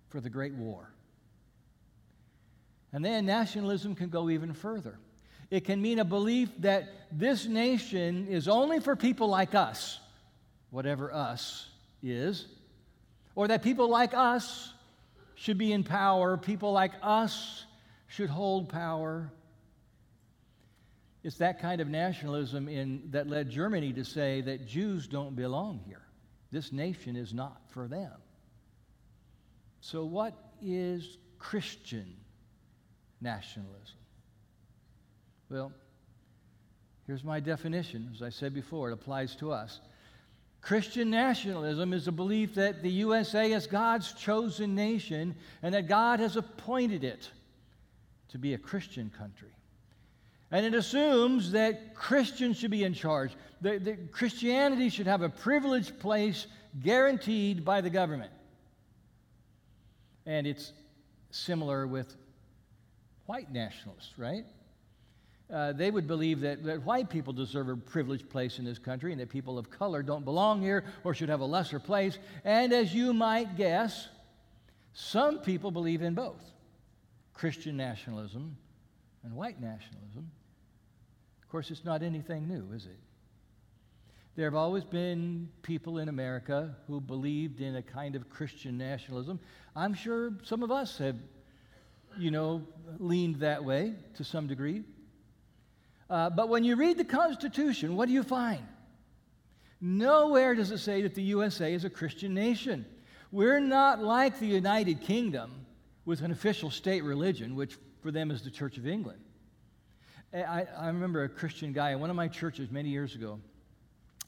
for 0.09 0.19
the 0.19 0.29
Great 0.29 0.53
War. 0.53 0.89
And 2.93 3.03
then 3.03 3.25
nationalism 3.25 3.95
can 3.95 4.09
go 4.09 4.29
even 4.29 4.53
further. 4.53 4.97
It 5.49 5.65
can 5.65 5.81
mean 5.81 5.99
a 5.99 6.05
belief 6.05 6.49
that 6.59 6.89
this 7.11 7.45
nation 7.45 8.27
is 8.27 8.47
only 8.47 8.79
for 8.79 8.95
people 8.95 9.27
like 9.27 9.55
us, 9.55 9.99
whatever 10.71 11.13
us 11.13 11.67
is, 12.03 12.45
or 13.35 13.47
that 13.47 13.63
people 13.63 13.89
like 13.89 14.13
us 14.13 14.73
should 15.35 15.57
be 15.57 15.71
in 15.71 15.83
power, 15.83 16.37
people 16.37 16.71
like 16.71 16.93
us 17.01 17.65
should 18.07 18.29
hold 18.29 18.69
power. 18.69 19.31
It's 21.27 21.39
that 21.39 21.59
kind 21.59 21.81
of 21.81 21.89
nationalism 21.89 22.69
in, 22.69 23.01
that 23.11 23.27
led 23.27 23.49
Germany 23.49 23.91
to 23.91 24.05
say 24.05 24.39
that 24.39 24.65
Jews 24.65 25.07
don't 25.07 25.35
belong 25.35 25.81
here. 25.85 26.03
This 26.53 26.71
nation 26.71 27.17
is 27.17 27.33
not 27.33 27.59
for 27.67 27.89
them. 27.89 28.13
So, 29.81 30.05
what 30.05 30.33
is 30.61 31.17
Christian 31.37 32.15
nationalism? 33.19 33.97
Well, 35.49 35.73
here's 37.07 37.25
my 37.25 37.41
definition. 37.41 38.09
As 38.15 38.21
I 38.21 38.29
said 38.29 38.53
before, 38.53 38.91
it 38.91 38.93
applies 38.93 39.35
to 39.35 39.51
us. 39.51 39.81
Christian 40.61 41.09
nationalism 41.09 41.91
is 41.91 42.07
a 42.07 42.13
belief 42.13 42.55
that 42.55 42.81
the 42.81 42.91
USA 42.91 43.51
is 43.51 43.67
God's 43.67 44.13
chosen 44.13 44.75
nation 44.75 45.35
and 45.61 45.75
that 45.75 45.89
God 45.89 46.21
has 46.21 46.37
appointed 46.37 47.03
it 47.03 47.29
to 48.29 48.37
be 48.37 48.53
a 48.53 48.57
Christian 48.57 49.09
country. 49.09 49.51
And 50.51 50.65
it 50.65 50.73
assumes 50.73 51.51
that 51.51 51.93
Christians 51.93 52.57
should 52.57 52.71
be 52.71 52.83
in 52.83 52.93
charge, 52.93 53.31
that, 53.61 53.83
that 53.83 54.11
Christianity 54.11 54.89
should 54.89 55.07
have 55.07 55.21
a 55.21 55.29
privileged 55.29 55.99
place 55.99 56.47
guaranteed 56.81 57.65
by 57.65 57.81
the 57.81 57.89
government. 57.89 58.31
And 60.25 60.47
it's 60.47 60.71
similar 61.31 61.85
with 61.85 62.15
white 63.25 63.51
nationalists, 63.51 64.17
right? 64.17 64.45
Uh, 65.51 65.71
they 65.73 65.91
would 65.91 66.07
believe 66.07 66.41
that, 66.41 66.63
that 66.63 66.83
white 66.83 67.09
people 67.09 67.31
deserve 67.31 67.69
a 67.69 67.75
privileged 67.75 68.29
place 68.29 68.59
in 68.59 68.65
this 68.65 68.79
country 68.79 69.11
and 69.11 69.21
that 69.21 69.29
people 69.29 69.57
of 69.57 69.69
color 69.69 70.03
don't 70.03 70.25
belong 70.25 70.61
here 70.61 70.83
or 71.03 71.13
should 71.13 71.29
have 71.29 71.39
a 71.39 71.45
lesser 71.45 71.79
place. 71.79 72.17
And 72.43 72.73
as 72.73 72.93
you 72.93 73.13
might 73.13 73.55
guess, 73.55 74.09
some 74.93 75.39
people 75.39 75.71
believe 75.71 76.01
in 76.01 76.13
both 76.13 76.43
Christian 77.33 77.77
nationalism 77.77 78.57
and 79.23 79.33
white 79.33 79.61
nationalism. 79.61 80.31
Of 81.41 81.49
course, 81.49 81.71
it's 81.71 81.85
not 81.85 82.03
anything 82.03 82.47
new, 82.47 82.73
is 82.73 82.85
it? 82.85 82.99
There 84.35 84.45
have 84.45 84.55
always 84.55 84.83
been 84.83 85.49
people 85.63 85.97
in 85.97 86.09
America 86.09 86.75
who 86.85 87.01
believed 87.01 87.59
in 87.59 87.75
a 87.75 87.81
kind 87.81 88.15
of 88.15 88.29
Christian 88.29 88.77
nationalism. 88.77 89.39
I'm 89.75 89.95
sure 89.95 90.33
some 90.43 90.61
of 90.61 90.71
us 90.71 90.99
have, 90.99 91.15
you 92.19 92.29
know, 92.29 92.61
leaned 92.99 93.37
that 93.37 93.63
way 93.63 93.95
to 94.15 94.23
some 94.23 94.45
degree. 94.45 94.83
Uh, 96.09 96.29
but 96.29 96.49
when 96.49 96.63
you 96.63 96.75
read 96.75 96.97
the 96.97 97.05
Constitution, 97.05 97.95
what 97.95 98.07
do 98.07 98.13
you 98.13 98.23
find? 98.23 98.61
Nowhere 99.81 100.55
does 100.55 100.71
it 100.71 100.79
say 100.79 101.01
that 101.01 101.15
the 101.15 101.23
USA 101.23 101.73
is 101.73 101.83
a 101.83 101.89
Christian 101.89 102.33
nation. 102.33 102.85
We're 103.31 103.59
not 103.59 104.03
like 104.03 104.39
the 104.39 104.47
United 104.47 105.01
Kingdom 105.01 105.65
with 106.05 106.21
an 106.21 106.31
official 106.31 106.71
state 106.71 107.03
religion, 107.03 107.55
which 107.55 107.77
for 108.07 108.11
them 108.13 108.31
is 108.31 108.41
the 108.41 108.49
Church 108.49 108.77
of 108.77 108.87
England. 108.87 109.19
I, 110.33 110.65
I 110.79 110.87
remember 110.87 111.25
a 111.25 111.29
Christian 111.29 111.73
guy 111.73 111.91
in 111.91 111.99
one 111.99 112.09
of 112.09 112.15
my 112.15 112.29
churches 112.29 112.71
many 112.71 112.87
years 112.87 113.15
ago, 113.15 113.37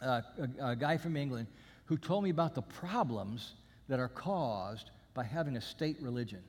uh, 0.02 0.20
a, 0.60 0.72
a 0.72 0.76
guy 0.76 0.98
from 0.98 1.16
England, 1.16 1.48
who 1.86 1.96
told 1.98 2.26
me 2.26 2.30
about 2.30 2.56
the 2.56 2.62
problems 2.62 3.54
that 3.88 3.98
are 3.98 4.10
caused 4.10 4.92
by 5.14 5.24
having 5.24 5.56
a 5.56 5.62
state 5.62 5.96
religion. 6.02 6.42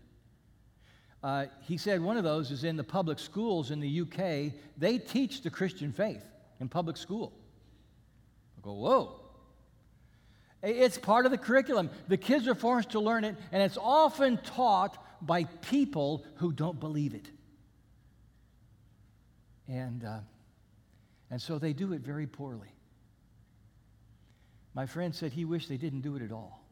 Uh, 1.22 1.44
he 1.60 1.76
said 1.76 2.00
one 2.00 2.16
of 2.16 2.25
those 2.25 2.50
is 2.50 2.64
in 2.64 2.76
the 2.76 2.82
public 2.82 3.20
schools 3.20 3.70
in 3.70 3.78
the 3.78 4.00
UK, 4.00 4.52
they 4.76 4.99
teach 4.99 5.42
the 5.42 5.50
Christian 5.50 5.92
faith 5.92 6.25
in 6.58 6.68
public 6.68 6.96
school. 6.96 7.32
I 8.58 8.60
go, 8.60 8.72
whoa. 8.72 9.20
It's 10.64 10.99
part 10.99 11.26
of 11.26 11.30
the 11.30 11.38
curriculum. 11.38 11.90
The 12.08 12.16
kids 12.16 12.49
are 12.49 12.56
forced 12.56 12.90
to 12.90 12.99
learn 12.99 13.22
it, 13.22 13.37
and 13.52 13.62
it's 13.62 13.78
often 13.80 14.38
taught 14.38 14.99
by 15.22 15.44
people 15.44 16.24
who 16.36 16.52
don't 16.52 16.80
believe 16.80 17.14
it. 17.14 17.28
And, 19.68 20.04
uh, 20.04 20.18
and 21.30 21.40
so 21.40 21.58
they 21.58 21.72
do 21.72 21.92
it 21.92 22.00
very 22.00 22.26
poorly. 22.26 22.68
My 24.74 24.86
friend 24.86 25.14
said 25.14 25.32
he 25.32 25.44
wished 25.44 25.68
they 25.68 25.76
didn't 25.76 26.00
do 26.00 26.16
it 26.16 26.22
at 26.22 26.32
all. 26.32 26.64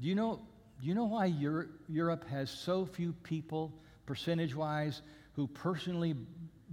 Do 0.00 0.08
you 0.08 0.14
know, 0.14 0.40
do 0.80 0.86
you 0.86 0.94
know 0.94 1.06
why 1.06 1.26
Europe 1.88 2.24
has 2.28 2.50
so 2.50 2.86
few 2.86 3.12
people, 3.24 3.72
percentage 4.06 4.54
wise, 4.54 5.02
who 5.32 5.46
personally 5.46 6.14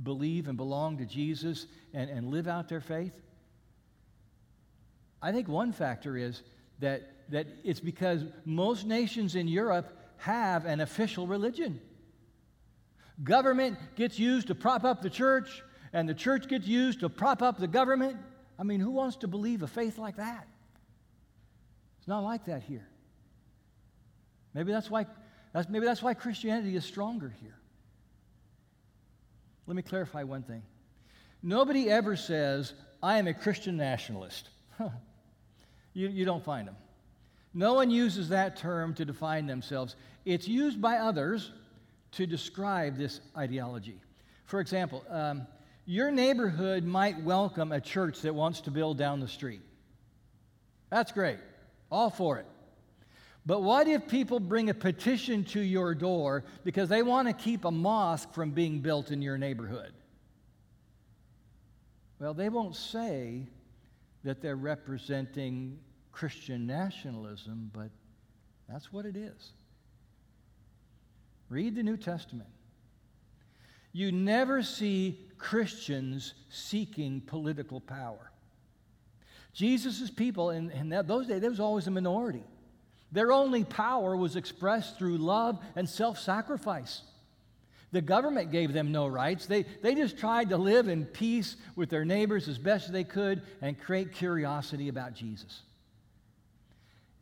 believe 0.04 0.48
and 0.48 0.58
belong 0.58 0.98
to 0.98 1.06
Jesus 1.06 1.68
and, 1.94 2.10
and 2.10 2.30
live 2.30 2.48
out 2.48 2.70
their 2.70 2.82
faith? 2.82 3.20
I 5.22 5.32
think 5.32 5.48
one 5.48 5.72
factor 5.72 6.18
is 6.18 6.44
that, 6.80 7.15
that 7.30 7.48
it's 7.64 7.80
because 7.80 8.24
most 8.46 8.86
nations 8.86 9.36
in 9.36 9.48
Europe 9.48 9.98
have 10.18 10.66
an 10.66 10.80
official 10.80 11.28
religion. 11.28 11.80
Government 13.24 13.78
gets 13.96 14.20
used 14.20 14.48
to 14.48 14.56
prop 14.56 14.84
up 14.84 15.02
the 15.02 15.10
church, 15.10 15.64
and 15.94 16.08
the 16.08 16.14
church 16.14 16.48
gets 16.48 16.68
used 16.68 17.00
to 17.00 17.10
prop 17.10 17.42
up 17.42 17.58
the 17.58 17.68
government. 17.68 18.18
I 18.60 18.64
mean, 18.64 18.80
who 18.80 18.92
wants 18.92 19.18
to 19.18 19.28
believe 19.28 19.64
a 19.64 19.68
faith 19.68 19.98
like 19.98 20.18
that? 20.18 20.48
It's 22.00 22.08
not 22.08 22.24
like 22.24 22.46
that 22.46 22.64
here. 22.64 22.88
Maybe 24.54 24.72
that's 24.72 24.90
why, 24.90 25.06
that's, 25.54 25.70
maybe 25.70 25.86
that's 25.86 26.02
why 26.02 26.14
Christianity 26.14 26.76
is 26.76 26.86
stronger 26.86 27.34
here. 27.42 27.58
Let 29.68 29.76
me 29.76 29.82
clarify 29.82 30.24
one 30.24 30.44
thing. 30.44 30.64
Nobody 31.42 31.90
ever 31.90 32.16
says, 32.16 32.74
I 33.02 33.18
am 33.18 33.28
a 33.28 33.34
Christian 33.34 33.78
nationalist. 33.78 34.50
you, 35.94 36.08
you 36.08 36.26
don't 36.26 36.44
find 36.44 36.68
them. 36.68 36.76
No 37.58 37.74
one 37.74 37.90
uses 37.90 38.28
that 38.30 38.58
term 38.58 38.94
to 38.96 39.06
define 39.06 39.48
themselves. 39.48 39.96
It's 40.26 40.46
used 40.46 40.82
by 40.82 40.98
others 40.98 41.54
to 42.12 42.28
describe 42.28 42.98
this 42.98 43.22
ideology. 43.38 43.98
For 44.44 44.60
example, 44.60 45.06
um, 45.10 45.48
your 45.86 46.12
neighborhood 46.12 46.84
might 46.84 47.22
welcome 47.22 47.72
a 47.72 47.80
church 47.80 48.22
that 48.22 48.36
wants 48.36 48.60
to 48.62 48.72
build 48.72 48.98
down 48.98 49.22
the 49.22 49.28
street. 49.30 49.62
That's 50.90 51.14
great. 51.14 51.38
All 51.90 52.10
for 52.10 52.40
it. 52.40 52.46
But 53.46 53.62
what 53.62 53.88
if 53.88 54.06
people 54.10 54.42
bring 54.42 54.70
a 54.70 54.74
petition 54.74 55.46
to 55.46 55.62
your 55.62 55.96
door 55.96 56.44
because 56.66 56.90
they 56.90 57.04
want 57.04 57.30
to 57.30 57.34
keep 57.34 57.64
a 57.64 57.72
mosque 57.72 58.34
from 58.34 58.52
being 58.52 58.82
built 58.82 59.12
in 59.12 59.22
your 59.22 59.38
neighborhood? 59.38 59.94
Well, 62.20 62.34
they 62.34 62.50
won't 62.50 62.76
say 62.76 63.48
that 64.26 64.42
they're 64.42 64.56
representing 64.58 65.80
Christian 66.16 66.66
nationalism, 66.66 67.70
but 67.74 67.90
that's 68.70 68.94
what 68.94 69.06
it 69.06 69.18
is. 69.18 69.52
Read 71.50 71.76
the 71.76 71.84
New 71.84 71.98
Testament. 71.98 72.50
You 73.92 74.14
never 74.14 74.64
see 74.64 75.20
Christians 75.38 76.34
seeking 76.50 77.20
political 77.20 77.82
power. 77.82 78.32
Jesus' 79.52 80.10
people 80.10 80.52
in, 80.52 80.72
in 80.72 80.90
that, 80.90 81.06
those 81.06 81.28
days, 81.28 81.42
there 81.42 81.50
was 81.50 81.60
always 81.60 81.86
a 81.88 81.92
minority. 81.92 82.44
Their 83.12 83.34
only 83.34 83.66
power 83.66 84.16
was 84.16 84.38
expressed 84.38 84.98
through 84.98 85.18
love 85.18 85.60
and 85.76 85.88
self 85.88 86.18
sacrifice. 86.18 87.02
The 87.92 88.02
government 88.02 88.52
gave 88.52 88.72
them 88.72 88.92
no 88.92 89.08
rights. 89.08 89.48
They, 89.48 89.64
they 89.82 89.96
just 89.96 90.18
tried 90.18 90.50
to 90.50 90.58
live 90.58 90.88
in 90.88 91.06
peace 91.06 91.58
with 91.76 91.90
their 91.90 92.06
neighbors 92.06 92.48
as 92.48 92.58
best 92.58 92.94
they 92.94 93.04
could 93.04 93.42
and 93.62 93.80
create 93.80 94.14
curiosity 94.14 94.88
about 94.88 95.14
Jesus. 95.14 95.62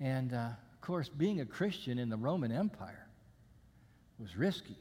And 0.04 0.34
uh, 0.34 0.50
of 0.74 0.82
course, 0.82 1.08
being 1.08 1.40
a 1.40 1.46
Christian 1.46 1.98
in 1.98 2.10
the 2.10 2.18
Roman 2.18 2.52
Empire 2.52 3.08
was 4.20 4.36
risky. 4.36 4.76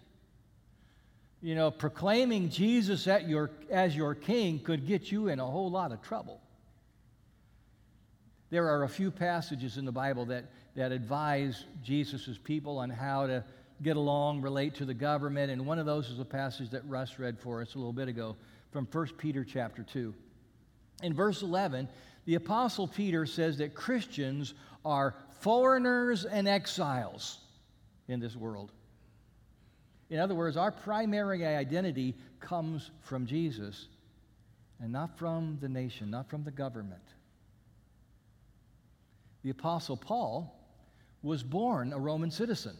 You 1.40 1.54
know, 1.54 1.70
proclaiming 1.70 2.50
Jesus 2.50 3.06
your, 3.06 3.50
as 3.70 3.94
your 3.94 4.16
king 4.16 4.58
could 4.58 4.84
get 4.84 5.12
you 5.12 5.28
in 5.28 5.38
a 5.38 5.46
whole 5.46 5.70
lot 5.70 5.92
of 5.92 6.02
trouble. 6.02 6.40
There 8.50 8.68
are 8.68 8.82
a 8.82 8.88
few 8.88 9.12
passages 9.12 9.78
in 9.78 9.84
the 9.84 9.92
Bible 9.92 10.26
that, 10.26 10.44
that 10.74 10.90
advise 10.90 11.66
Jesus' 11.84 12.36
people 12.42 12.78
on 12.78 12.90
how 12.90 13.28
to 13.28 13.44
get 13.80 13.96
along, 13.96 14.42
relate 14.42 14.74
to 14.76 14.84
the 14.84 14.94
government, 14.94 15.52
and 15.52 15.64
one 15.64 15.78
of 15.78 15.86
those 15.86 16.10
is 16.10 16.18
a 16.18 16.24
passage 16.24 16.70
that 16.70 16.82
Russ 16.88 17.18
read 17.20 17.38
for 17.38 17.62
us 17.62 17.74
a 17.74 17.78
little 17.78 17.92
bit 17.92 18.08
ago 18.08 18.36
from 18.72 18.88
1 18.90 19.06
Peter 19.18 19.44
chapter 19.44 19.84
2. 19.84 20.12
In 21.02 21.14
verse 21.14 21.42
11, 21.42 21.88
the 22.24 22.36
Apostle 22.36 22.86
Peter 22.86 23.26
says 23.26 23.58
that 23.58 23.74
Christians 23.74 24.54
are 24.84 25.14
foreigners 25.40 26.24
and 26.24 26.48
exiles 26.48 27.38
in 28.08 28.20
this 28.20 28.36
world. 28.36 28.72
In 30.10 30.18
other 30.18 30.34
words, 30.34 30.56
our 30.56 30.70
primary 30.70 31.46
identity 31.46 32.14
comes 32.40 32.90
from 33.00 33.26
Jesus 33.26 33.88
and 34.80 34.92
not 34.92 35.16
from 35.18 35.58
the 35.60 35.68
nation, 35.68 36.10
not 36.10 36.28
from 36.28 36.44
the 36.44 36.50
government. 36.50 37.02
The 39.42 39.50
Apostle 39.50 39.96
Paul 39.96 40.54
was 41.22 41.42
born 41.42 41.92
a 41.92 41.98
Roman 41.98 42.30
citizen. 42.30 42.76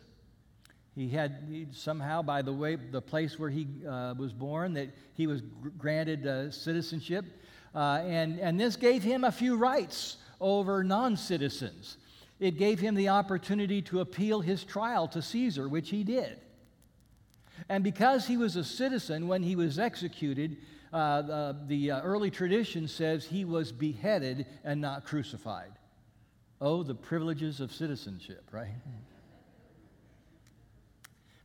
He 0.95 1.09
had 1.09 1.69
somehow, 1.73 2.21
by 2.21 2.43
the 2.43 2.53
way, 2.53 2.77
the 2.77 3.01
place 3.01 3.39
where 3.39 3.49
he 3.49 3.67
uh, 3.89 4.15
was 4.19 4.33
born, 4.33 4.75
that 4.75 4.91
he 5.15 5.27
was 5.27 5.41
gr- 5.41 5.71
granted 5.79 6.27
uh, 6.27 6.51
citizenship. 6.51 7.25
Uh, 7.75 8.03
and, 8.05 8.39
and 8.39 8.61
this 8.61 8.77
gave 8.77 9.03
him 9.03 9.25
a 9.25 9.33
few 9.33 9.57
rights 9.57 10.19
over 10.43 10.85
non 10.85 11.17
citizens. 11.17 11.97
It 12.39 12.59
gave 12.59 12.81
him 12.81 12.95
the 12.95 13.09
opportunity 13.09 13.81
to 13.83 14.01
appeal 14.01 14.41
his 14.41 14.65
trial 14.65 15.07
to 15.09 15.23
Caesar, 15.23 15.69
which 15.69 15.91
he 15.91 16.03
did. 16.03 16.39
And 17.69 17.85
because 17.85 18.27
he 18.27 18.37
was 18.37 18.57
a 18.57 18.65
citizen, 18.65 19.29
when 19.29 19.43
he 19.43 19.55
was 19.55 19.79
executed, 19.79 20.57
uh, 20.93 21.23
the, 21.23 21.57
the 21.69 21.91
uh, 21.93 22.01
early 22.03 22.31
tradition 22.31 22.89
says 22.89 23.25
he 23.25 23.45
was 23.45 23.71
beheaded 23.73 24.47
and 24.65 24.81
not 24.81 25.05
crucified. 25.05 25.73
Oh, 26.61 26.83
the 26.83 26.95
privileges 26.95 27.61
of 27.61 27.73
citizenship, 27.73 28.45
right? 28.51 28.75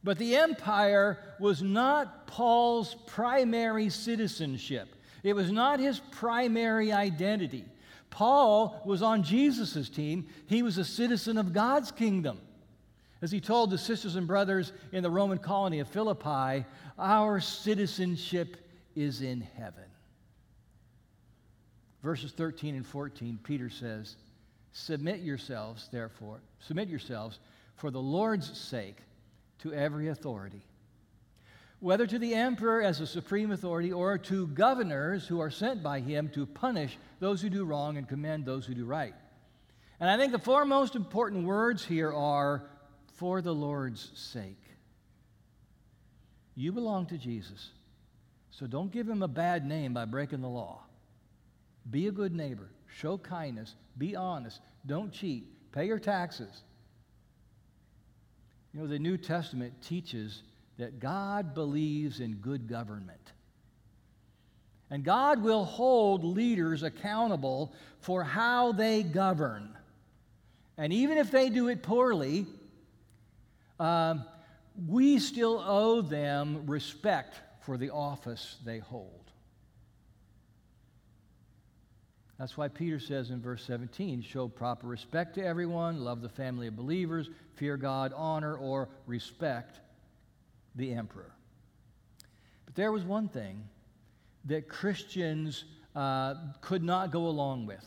But 0.03 0.17
the 0.17 0.35
empire 0.35 1.19
was 1.39 1.61
not 1.61 2.27
Paul's 2.27 2.95
primary 3.07 3.89
citizenship. 3.89 4.95
It 5.23 5.33
was 5.33 5.51
not 5.51 5.79
his 5.79 5.99
primary 6.11 6.91
identity. 6.91 7.65
Paul 8.17 8.81
was 8.83 9.03
on 9.03 9.21
Jesus' 9.21 9.89
team. 9.89 10.25
He 10.47 10.63
was 10.63 10.79
a 10.79 10.83
citizen 10.83 11.37
of 11.37 11.53
God's 11.53 11.91
kingdom. 11.91 12.39
As 13.21 13.29
he 13.29 13.39
told 13.39 13.69
the 13.69 13.77
sisters 13.77 14.15
and 14.15 14.25
brothers 14.25 14.73
in 14.91 15.03
the 15.03 15.09
Roman 15.11 15.37
colony 15.37 15.81
of 15.81 15.87
Philippi, 15.87 16.65
our 16.97 17.39
citizenship 17.39 18.57
is 18.95 19.21
in 19.21 19.41
heaven. 19.55 19.83
Verses 22.01 22.31
13 22.31 22.73
and 22.73 22.87
14, 22.87 23.37
Peter 23.43 23.69
says, 23.69 24.15
Submit 24.71 25.19
yourselves, 25.19 25.87
therefore, 25.91 26.39
submit 26.59 26.89
yourselves 26.89 27.37
for 27.75 27.91
the 27.91 28.01
Lord's 28.01 28.57
sake 28.57 28.97
to 29.59 29.71
every 29.73 30.07
authority, 30.07 30.63
whether 31.79 32.07
to 32.07 32.17
the 32.17 32.33
emperor 32.33 32.81
as 32.81 32.99
a 32.99 33.07
supreme 33.07 33.51
authority 33.51 33.91
or 33.91 34.17
to 34.17 34.47
governors 34.47 35.27
who 35.27 35.39
are 35.39 35.51
sent 35.51 35.83
by 35.83 35.99
him 35.99 36.29
to 36.29 36.45
punish 36.45 36.97
those 37.19 37.41
who 37.41 37.49
do 37.49 37.65
wrong 37.65 37.97
and 37.97 38.07
commend 38.07 38.45
those 38.45 38.65
who 38.65 38.73
do 38.73 38.85
right. 38.85 39.13
And 39.99 40.09
I 40.09 40.17
think 40.17 40.31
the 40.31 40.39
four 40.39 40.65
most 40.65 40.95
important 40.95 41.45
words 41.45 41.85
here 41.85 42.11
are 42.11 42.63
for 43.13 43.41
the 43.41 43.53
Lord's 43.53 44.11
sake. 44.15 44.63
You 46.55 46.71
belong 46.71 47.05
to 47.07 47.17
Jesus. 47.17 47.71
So 48.49 48.65
don't 48.65 48.91
give 48.91 49.07
him 49.07 49.21
a 49.21 49.27
bad 49.27 49.65
name 49.65 49.93
by 49.93 50.05
breaking 50.05 50.41
the 50.41 50.49
law. 50.49 50.81
Be 51.89 52.07
a 52.07 52.11
good 52.11 52.33
neighbor. 52.33 52.69
Show 52.87 53.19
kindness. 53.19 53.75
Be 53.97 54.15
honest. 54.15 54.59
Don't 54.85 55.11
cheat. 55.11 55.71
Pay 55.71 55.85
your 55.85 55.99
taxes. 55.99 56.63
You 58.73 58.81
know, 58.81 58.87
the 58.87 58.99
New 58.99 59.17
Testament 59.17 59.73
teaches 59.81 60.41
that 60.77 60.99
God 60.99 61.53
believes 61.53 62.19
in 62.19 62.35
good 62.35 62.67
government. 62.67 63.33
And 64.89 65.03
God 65.03 65.43
will 65.43 65.65
hold 65.65 66.23
leaders 66.23 66.83
accountable 66.83 67.73
for 67.99 68.23
how 68.23 68.71
they 68.71 69.03
govern. 69.03 69.75
And 70.77 70.93
even 70.93 71.17
if 71.17 71.31
they 71.31 71.49
do 71.49 71.67
it 71.67 71.83
poorly, 71.83 72.45
um, 73.79 74.23
we 74.87 75.19
still 75.19 75.63
owe 75.65 76.01
them 76.01 76.63
respect 76.67 77.41
for 77.61 77.77
the 77.77 77.89
office 77.89 78.57
they 78.63 78.79
hold. 78.79 79.11
That's 82.37 82.55
why 82.55 82.67
Peter 82.67 82.99
says 82.99 83.31
in 83.31 83.41
verse 83.41 83.63
17 83.63 84.21
show 84.21 84.47
proper 84.47 84.87
respect 84.87 85.33
to 85.35 85.43
everyone, 85.43 86.03
love 86.03 86.21
the 86.21 86.29
family 86.29 86.67
of 86.67 86.75
believers, 86.75 87.29
fear 87.55 87.77
God, 87.77 88.13
honor, 88.15 88.55
or 88.55 88.89
respect 89.07 89.79
the 90.77 90.93
emperor. 90.93 91.31
But 92.65 92.75
there 92.75 92.91
was 92.91 93.03
one 93.03 93.27
thing 93.27 93.63
that 94.45 94.69
Christians 94.69 95.65
uh, 95.95 96.35
could 96.61 96.83
not 96.83 97.11
go 97.11 97.27
along 97.27 97.65
with. 97.65 97.85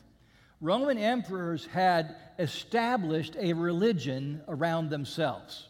Roman 0.60 0.98
emperors 0.98 1.64
had 1.66 2.16
established 2.38 3.36
a 3.38 3.54
religion 3.54 4.42
around 4.48 4.90
themselves. 4.90 5.68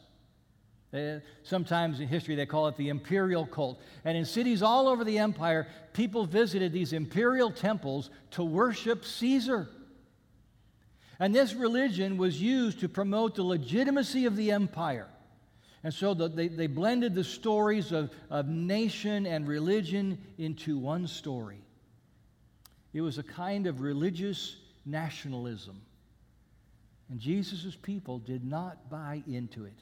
Sometimes 1.45 2.01
in 2.01 2.09
history 2.09 2.35
they 2.35 2.47
call 2.47 2.67
it 2.67 2.77
the 2.77 2.89
imperial 2.89 3.47
cult. 3.47 3.81
And 4.05 4.19
in 4.19 4.25
cities 4.25 4.63
all 4.63 4.89
over 4.89 5.05
the 5.05 5.19
empire, 5.19 5.69
people 5.93 6.27
visited 6.27 6.73
these 6.73 6.93
imperial 6.93 7.53
temples 7.53 8.11
to 8.33 8.43
worship 8.43 9.05
Caesar. 9.05 9.69
And 11.21 11.33
this 11.33 11.55
religion 11.55 12.17
was 12.17 12.41
used 12.41 12.81
to 12.81 12.89
promote 12.89 13.37
the 13.37 13.45
legitimacy 13.45 14.25
of 14.25 14.35
the 14.35 14.51
empire. 14.51 15.07
And 15.83 15.95
so 15.95 16.13
the, 16.13 16.29
they, 16.29 16.49
they 16.49 16.67
blended 16.67 17.15
the 17.15 17.25
stories 17.25 17.93
of, 17.93 18.11
of 18.29 18.49
nation 18.49 19.27
and 19.27 19.49
religion 19.49 20.19
into 20.37 20.79
one 20.79 21.07
story. 21.07 21.63
It 22.93 23.01
was 23.01 23.19
a 23.19 23.23
kind 23.23 23.67
of 23.67 23.81
religious 23.81 24.57
nationalism. 24.85 25.81
And 27.09 27.19
Jesus' 27.19 27.77
people 27.81 28.19
did 28.19 28.45
not 28.45 28.91
buy 28.91 29.23
into 29.27 29.65
it. 29.65 29.79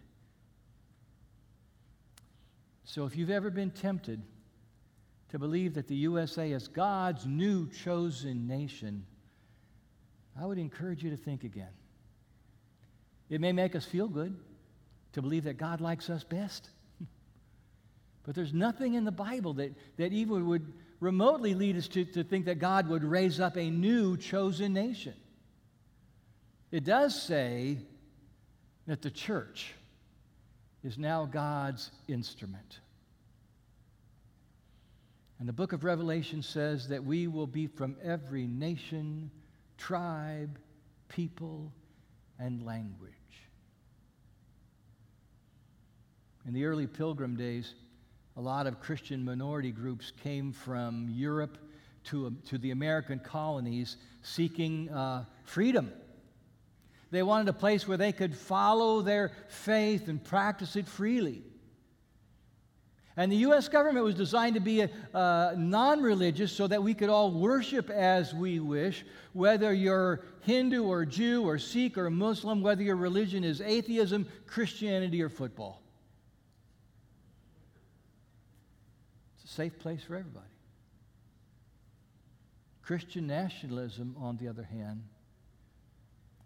So 2.85 3.05
if 3.05 3.17
you've 3.17 3.31
ever 3.31 3.51
been 3.51 3.71
tempted 3.71 4.23
to 5.31 5.39
believe 5.39 5.75
that 5.75 5.89
the 5.89 5.97
USA 5.97 6.53
is 6.53 6.69
God's 6.69 7.27
new 7.27 7.69
chosen 7.69 8.47
nation, 8.47 9.05
I 10.41 10.47
would 10.47 10.59
encourage 10.59 11.03
you 11.03 11.11
to 11.11 11.17
think 11.17 11.45
again. 11.45 11.73
It 13.29 13.41
may 13.41 13.53
make 13.53 13.75
us 13.75 13.85
feel 13.85 14.09
good 14.09 14.39
to 15.13 15.23
believe 15.23 15.45
that 15.45 15.57
God 15.57 15.81
likes 15.81 16.11
us 16.11 16.25
best. 16.25 16.69
but 18.25 18.35
there's 18.35 18.53
nothing 18.53 18.95
in 18.95 19.05
the 19.05 19.13
Bible 19.13 19.55
that, 19.55 19.73
that 19.97 20.13
even 20.13 20.47
would 20.47 20.73
remotely 21.01 21.55
lead 21.55 21.77
us 21.77 21.89
to, 21.89 22.05
to 22.05 22.25
think 22.25 22.47
that 22.47 22.59
God 22.59 22.89
would 22.89 23.05
raise 23.05 23.41
up 23.41 23.57
a 23.57 23.71
new 23.71 24.17
chosen 24.17 24.73
nation. 24.73 25.15
It 26.71 26.85
does 26.85 27.21
say 27.21 27.79
that 28.87 29.03
the 29.03 29.11
church 29.11 29.75
is 30.83 30.99
now 30.99 31.25
God's 31.25 31.91
instrument. 32.09 32.81
And 35.39 35.49
the 35.49 35.53
book 35.53 35.73
of 35.73 35.85
Revelation 35.85 36.43
says 36.43 36.89
that 36.89 37.05
we 37.05 37.29
will 37.29 37.47
be 37.47 37.67
from 37.69 37.97
every 38.03 38.47
nation, 38.47 39.31
tribe, 39.77 40.59
people, 41.09 41.73
and 42.39 42.65
language. 42.65 43.13
In 46.49 46.55
the 46.55 46.65
early 46.65 46.89
pilgrim 46.89 47.37
days, 47.37 47.75
a 48.37 48.41
lot 48.41 48.67
of 48.67 48.81
Christian 48.81 49.25
minority 49.25 49.71
groups 49.71 50.13
came 50.25 50.51
from 50.51 51.09
Europe 51.09 51.59
to, 52.05 52.35
to 52.47 52.59
the 52.59 52.73
American 52.73 53.21
colonies 53.21 53.99
seeking 54.23 54.89
uh, 54.89 55.27
freedom 55.45 55.93
they 57.11 57.23
wanted 57.23 57.49
a 57.49 57.53
place 57.53 57.89
where 57.89 57.97
they 57.97 58.13
could 58.13 58.37
follow 58.37 59.01
their 59.01 59.33
faith 59.49 60.09
and 60.09 60.23
practice 60.23 60.77
it 60.77 60.87
freely. 60.87 61.43
And 63.17 63.33
the 63.33 63.37
U.S. 63.37 63.69
government 63.69 64.05
was 64.05 64.15
designed 64.15 64.55
to 64.55 64.61
be 64.61 64.87
uh, 65.13 65.55
non 65.57 66.03
religious 66.03 66.53
so 66.53 66.69
that 66.69 66.83
we 66.83 66.95
could 66.95 67.09
all 67.09 67.33
worship 67.33 67.91
as 67.91 68.33
we 68.33 68.61
wish, 68.61 69.05
whether 69.33 69.73
you're 69.73 70.21
Hindu 70.43 70.85
or 70.85 71.05
Jew 71.05 71.43
or 71.43 71.59
Sikh 71.59 71.99
or 71.99 72.11
Muslim, 72.11 72.63
whether 72.63 72.83
your 72.83 72.95
religion 72.95 73.43
is 73.43 73.61
atheism, 73.61 74.27
Christianity, 74.47 75.21
or 75.21 75.29
football. 75.29 75.83
It's 79.43 79.48
a 79.48 79.48
safe 79.59 79.77
place 79.81 80.05
for 80.05 80.15
everybody. 80.15 80.47
Christian 82.81 83.27
nationalism, 83.27 84.15
on 84.17 84.37
the 84.37 84.47
other 84.47 84.63
hand, 84.63 85.03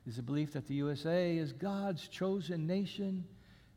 is 0.07 0.16
a 0.16 0.22
belief 0.22 0.55
that 0.55 0.66
the 0.66 0.77
USA 0.77 1.37
is 1.37 1.53
God's 1.53 2.09
chosen 2.09 2.66
nation 2.66 3.22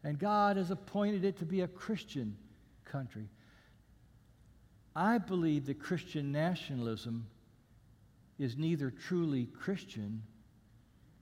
and 0.06 0.18
God 0.18 0.56
has 0.56 0.72
appointed 0.72 1.26
it 1.26 1.38
to 1.40 1.46
be 1.46 1.62
a 1.62 1.68
Christian 1.68 2.38
country. 2.86 3.28
I 4.96 5.18
believe 5.18 5.66
that 5.66 5.82
Christian 5.82 6.32
nationalism 6.32 7.28
is 8.40 8.56
neither 8.56 8.90
truly 8.90 9.48
Christian 9.48 10.24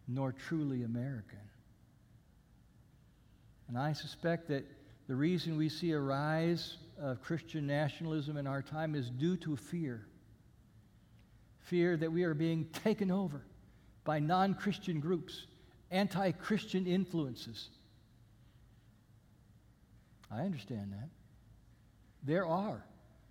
nor 0.08 0.34
truly 0.34 0.84
American. 0.84 1.40
And 3.70 3.76
I 3.76 3.94
suspect 3.94 4.50
that 4.50 4.66
the 5.08 5.16
reason 5.16 5.58
we 5.58 5.68
see 5.68 5.94
a 5.94 6.00
rise 6.00 6.78
of 7.02 7.22
Christian 7.22 7.68
nationalism 7.68 8.38
in 8.38 8.48
our 8.48 8.62
time 8.62 8.96
is 8.96 9.10
due 9.10 9.38
to 9.38 9.56
fear 9.56 10.08
fear 11.64 11.98
that 11.98 12.12
we 12.12 12.24
are 12.24 12.34
being 12.34 12.66
taken 12.84 13.10
over 13.10 13.42
by 14.04 14.20
non 14.20 14.54
Christian 14.54 15.00
groups, 15.00 15.48
anti 15.92 16.32
Christian 16.32 16.86
influences. 16.86 17.70
I 20.32 20.42
understand 20.42 20.94
that. 20.94 21.10
There 22.24 22.46
are 22.46 22.84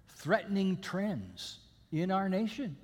threatening 0.09 0.79
trends 0.81 1.59
in 1.91 2.11
our 2.11 2.29
nation. 2.29 2.77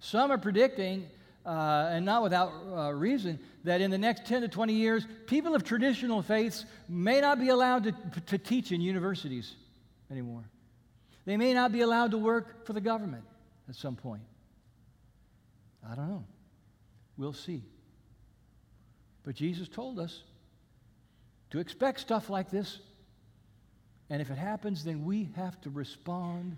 Some 0.00 0.32
are 0.32 0.38
predicting, 0.38 1.08
uh, 1.44 1.88
and 1.90 2.04
not 2.04 2.22
without 2.22 2.52
uh, 2.72 2.92
reason, 2.92 3.38
that 3.64 3.80
in 3.80 3.90
the 3.90 3.98
next 3.98 4.26
10 4.26 4.42
to 4.42 4.48
20 4.48 4.72
years, 4.72 5.06
people 5.26 5.54
of 5.54 5.64
traditional 5.64 6.22
faiths 6.22 6.64
may 6.88 7.20
not 7.20 7.40
be 7.40 7.48
allowed 7.48 7.84
to, 7.84 7.92
to 8.26 8.38
teach 8.38 8.72
in 8.72 8.80
universities 8.80 9.54
anymore. 10.10 10.44
They 11.24 11.36
may 11.36 11.54
not 11.54 11.72
be 11.72 11.80
allowed 11.80 12.12
to 12.12 12.18
work 12.18 12.66
for 12.66 12.72
the 12.72 12.80
government 12.80 13.24
at 13.68 13.76
some 13.76 13.96
point. 13.96 14.22
I 15.88 15.94
don't 15.94 16.08
know. 16.08 16.24
We'll 17.16 17.32
see. 17.32 17.62
But 19.24 19.34
Jesus 19.34 19.68
told 19.68 19.98
us 19.98 20.22
to 21.50 21.58
expect 21.58 22.00
stuff 22.00 22.30
like 22.30 22.50
this. 22.50 22.78
And 24.10 24.20
if 24.20 24.30
it 24.30 24.38
happens, 24.38 24.84
then 24.84 25.04
we 25.04 25.30
have 25.36 25.60
to 25.62 25.70
respond 25.70 26.56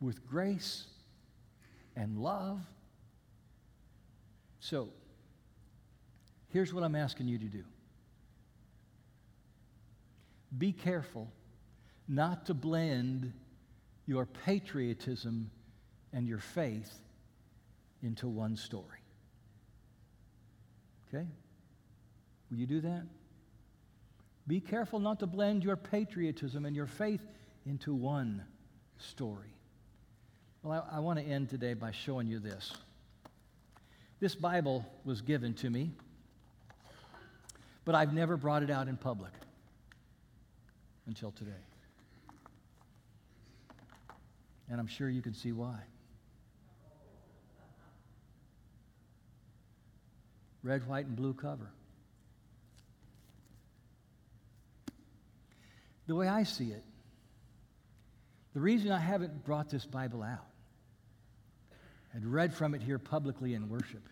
with 0.00 0.26
grace 0.28 0.84
and 1.96 2.18
love. 2.18 2.60
So, 4.62 4.90
here's 6.50 6.72
what 6.72 6.84
I'm 6.84 6.94
asking 6.94 7.26
you 7.26 7.36
to 7.36 7.46
do 7.46 7.64
be 10.56 10.70
careful 10.70 11.32
not 12.06 12.46
to 12.46 12.54
blend 12.54 13.32
your 14.06 14.24
patriotism 14.24 15.50
and 16.12 16.28
your 16.28 16.38
faith 16.38 16.92
into 18.04 18.28
one 18.28 18.54
story. 18.54 19.00
Okay? 21.08 21.26
Will 22.48 22.58
you 22.58 22.66
do 22.66 22.82
that? 22.82 23.02
Be 24.46 24.60
careful 24.60 25.00
not 25.00 25.18
to 25.20 25.26
blend 25.26 25.64
your 25.64 25.76
patriotism 25.76 26.66
and 26.66 26.76
your 26.76 26.86
faith 26.86 27.26
into 27.66 27.94
one 27.94 28.44
story. 28.98 29.54
Well, 30.62 30.86
I, 30.92 30.98
I 30.98 31.00
want 31.00 31.18
to 31.18 31.24
end 31.24 31.48
today 31.48 31.74
by 31.74 31.90
showing 31.90 32.28
you 32.28 32.38
this. 32.38 32.72
This 34.22 34.36
Bible 34.36 34.86
was 35.04 35.20
given 35.20 35.52
to 35.54 35.68
me, 35.68 35.90
but 37.84 37.96
I've 37.96 38.14
never 38.14 38.36
brought 38.36 38.62
it 38.62 38.70
out 38.70 38.86
in 38.86 38.96
public 38.96 39.32
until 41.08 41.32
today. 41.32 41.50
And 44.70 44.78
I'm 44.78 44.86
sure 44.86 45.08
you 45.08 45.22
can 45.22 45.34
see 45.34 45.50
why. 45.50 45.74
red, 50.62 50.86
white, 50.86 51.06
and 51.06 51.16
blue 51.16 51.34
cover. 51.34 51.72
The 56.06 56.14
way 56.14 56.28
I 56.28 56.44
see 56.44 56.66
it, 56.66 56.84
the 58.54 58.60
reason 58.60 58.92
I 58.92 59.00
haven't 59.00 59.44
brought 59.44 59.68
this 59.68 59.84
Bible 59.84 60.22
out 60.22 60.51
and 62.12 62.32
read 62.32 62.52
from 62.52 62.74
it 62.74 62.82
here 62.82 62.98
publicly 62.98 63.54
in 63.54 63.68
worship 63.68 64.08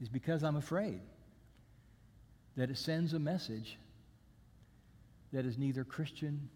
is 0.00 0.08
because 0.08 0.42
I'm 0.42 0.56
afraid 0.56 1.00
that 2.56 2.70
it 2.70 2.78
sends 2.78 3.14
a 3.14 3.18
message 3.18 3.78
that 5.32 5.46
is 5.46 5.56
neither 5.56 5.84
Christian 5.84 6.48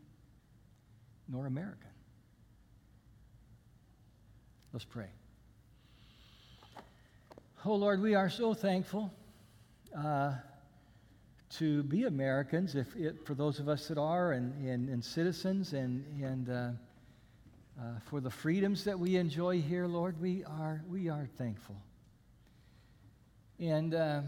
nor 1.29 1.47
American. 1.47 1.91
Let's 4.73 4.85
pray. 4.85 5.09
Oh 7.65 7.75
Lord, 7.75 8.01
we 8.01 8.15
are 8.15 8.29
so 8.29 8.53
thankful 8.53 9.13
uh, 9.97 10.35
to 11.59 11.83
be 11.85 12.05
Americans, 12.05 12.75
if 12.75 12.89
for 13.25 13.35
those 13.35 13.59
of 13.59 13.69
us 13.69 13.89
that 13.89 13.99
are, 13.99 14.33
and, 14.33 14.53
and, 14.69 14.89
and 14.89 15.03
citizens, 15.03 15.73
and, 15.73 16.05
and 16.23 16.51
uh, 16.51 16.71
uh, 17.79 17.99
for 18.09 18.21
the 18.21 18.31
freedoms 18.31 18.85
that 18.85 18.99
we 18.99 19.17
enjoy 19.17 19.61
here, 19.61 19.87
Lord, 19.87 20.21
we 20.21 20.45
are, 20.45 20.83
we 20.89 21.09
are 21.09 21.29
thankful. 21.37 21.77
And 23.59 23.95
uh, 23.95 24.23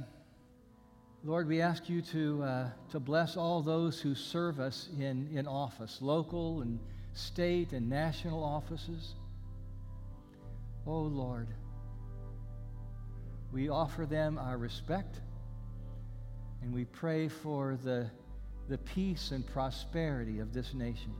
Lord, 1.24 1.48
we 1.48 1.60
ask 1.60 1.88
you 1.88 2.02
to, 2.02 2.42
uh, 2.42 2.70
to 2.90 3.00
bless 3.00 3.36
all 3.36 3.62
those 3.62 4.00
who 4.00 4.14
serve 4.14 4.60
us 4.60 4.88
in, 4.98 5.28
in 5.32 5.46
office, 5.46 5.98
local 6.00 6.62
and 6.62 6.78
state 7.14 7.72
and 7.72 7.88
national 7.88 8.42
offices. 8.42 9.14
Oh, 10.86 11.00
Lord, 11.00 11.48
we 13.52 13.68
offer 13.68 14.06
them 14.06 14.38
our 14.38 14.56
respect 14.56 15.20
and 16.62 16.72
we 16.72 16.84
pray 16.84 17.28
for 17.28 17.78
the, 17.82 18.10
the 18.68 18.78
peace 18.78 19.30
and 19.30 19.46
prosperity 19.46 20.38
of 20.38 20.52
this 20.52 20.74
nation. 20.74 21.14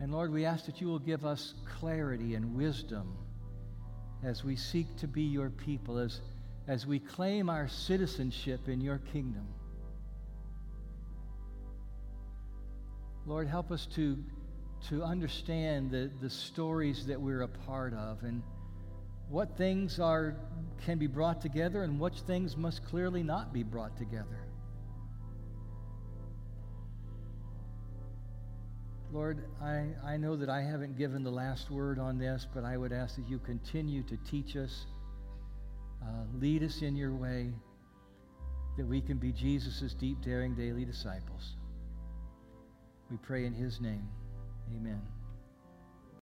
And 0.00 0.12
Lord, 0.12 0.32
we 0.32 0.44
ask 0.44 0.66
that 0.66 0.80
you 0.80 0.88
will 0.88 0.98
give 0.98 1.24
us 1.24 1.54
clarity 1.78 2.34
and 2.34 2.54
wisdom 2.54 3.16
as 4.22 4.42
we 4.42 4.56
seek 4.56 4.96
to 4.98 5.06
be 5.06 5.22
your 5.22 5.50
people, 5.50 5.98
as, 5.98 6.20
as 6.66 6.86
we 6.86 6.98
claim 6.98 7.48
our 7.48 7.68
citizenship 7.68 8.68
in 8.68 8.80
your 8.80 8.98
kingdom. 9.12 9.46
Lord, 13.26 13.48
help 13.48 13.70
us 13.70 13.86
to, 13.94 14.18
to 14.88 15.02
understand 15.02 15.90
the, 15.90 16.10
the 16.20 16.28
stories 16.28 17.06
that 17.06 17.20
we're 17.20 17.42
a 17.42 17.48
part 17.48 17.94
of 17.94 18.22
and 18.22 18.42
what 19.28 19.56
things 19.56 19.98
are, 19.98 20.36
can 20.84 20.98
be 20.98 21.06
brought 21.06 21.40
together 21.40 21.82
and 21.82 21.98
which 21.98 22.20
things 22.20 22.56
must 22.56 22.84
clearly 22.84 23.22
not 23.22 23.52
be 23.52 23.62
brought 23.62 23.96
together. 23.96 24.46
Lord, 29.14 29.44
I, 29.62 29.86
I 30.04 30.16
know 30.16 30.34
that 30.34 30.48
I 30.48 30.60
haven't 30.60 30.98
given 30.98 31.22
the 31.22 31.30
last 31.30 31.70
word 31.70 32.00
on 32.00 32.18
this, 32.18 32.48
but 32.52 32.64
I 32.64 32.76
would 32.76 32.92
ask 32.92 33.14
that 33.14 33.28
you 33.28 33.38
continue 33.38 34.02
to 34.02 34.16
teach 34.28 34.56
us, 34.56 34.86
uh, 36.02 36.24
lead 36.40 36.64
us 36.64 36.82
in 36.82 36.96
your 36.96 37.14
way, 37.14 37.52
that 38.76 38.84
we 38.84 39.00
can 39.00 39.18
be 39.18 39.30
Jesus' 39.30 39.94
deep, 39.94 40.20
daring, 40.20 40.56
daily 40.56 40.84
disciples. 40.84 41.54
We 43.08 43.16
pray 43.18 43.46
in 43.46 43.54
his 43.54 43.80
name. 43.80 44.08
Amen. 44.76 45.00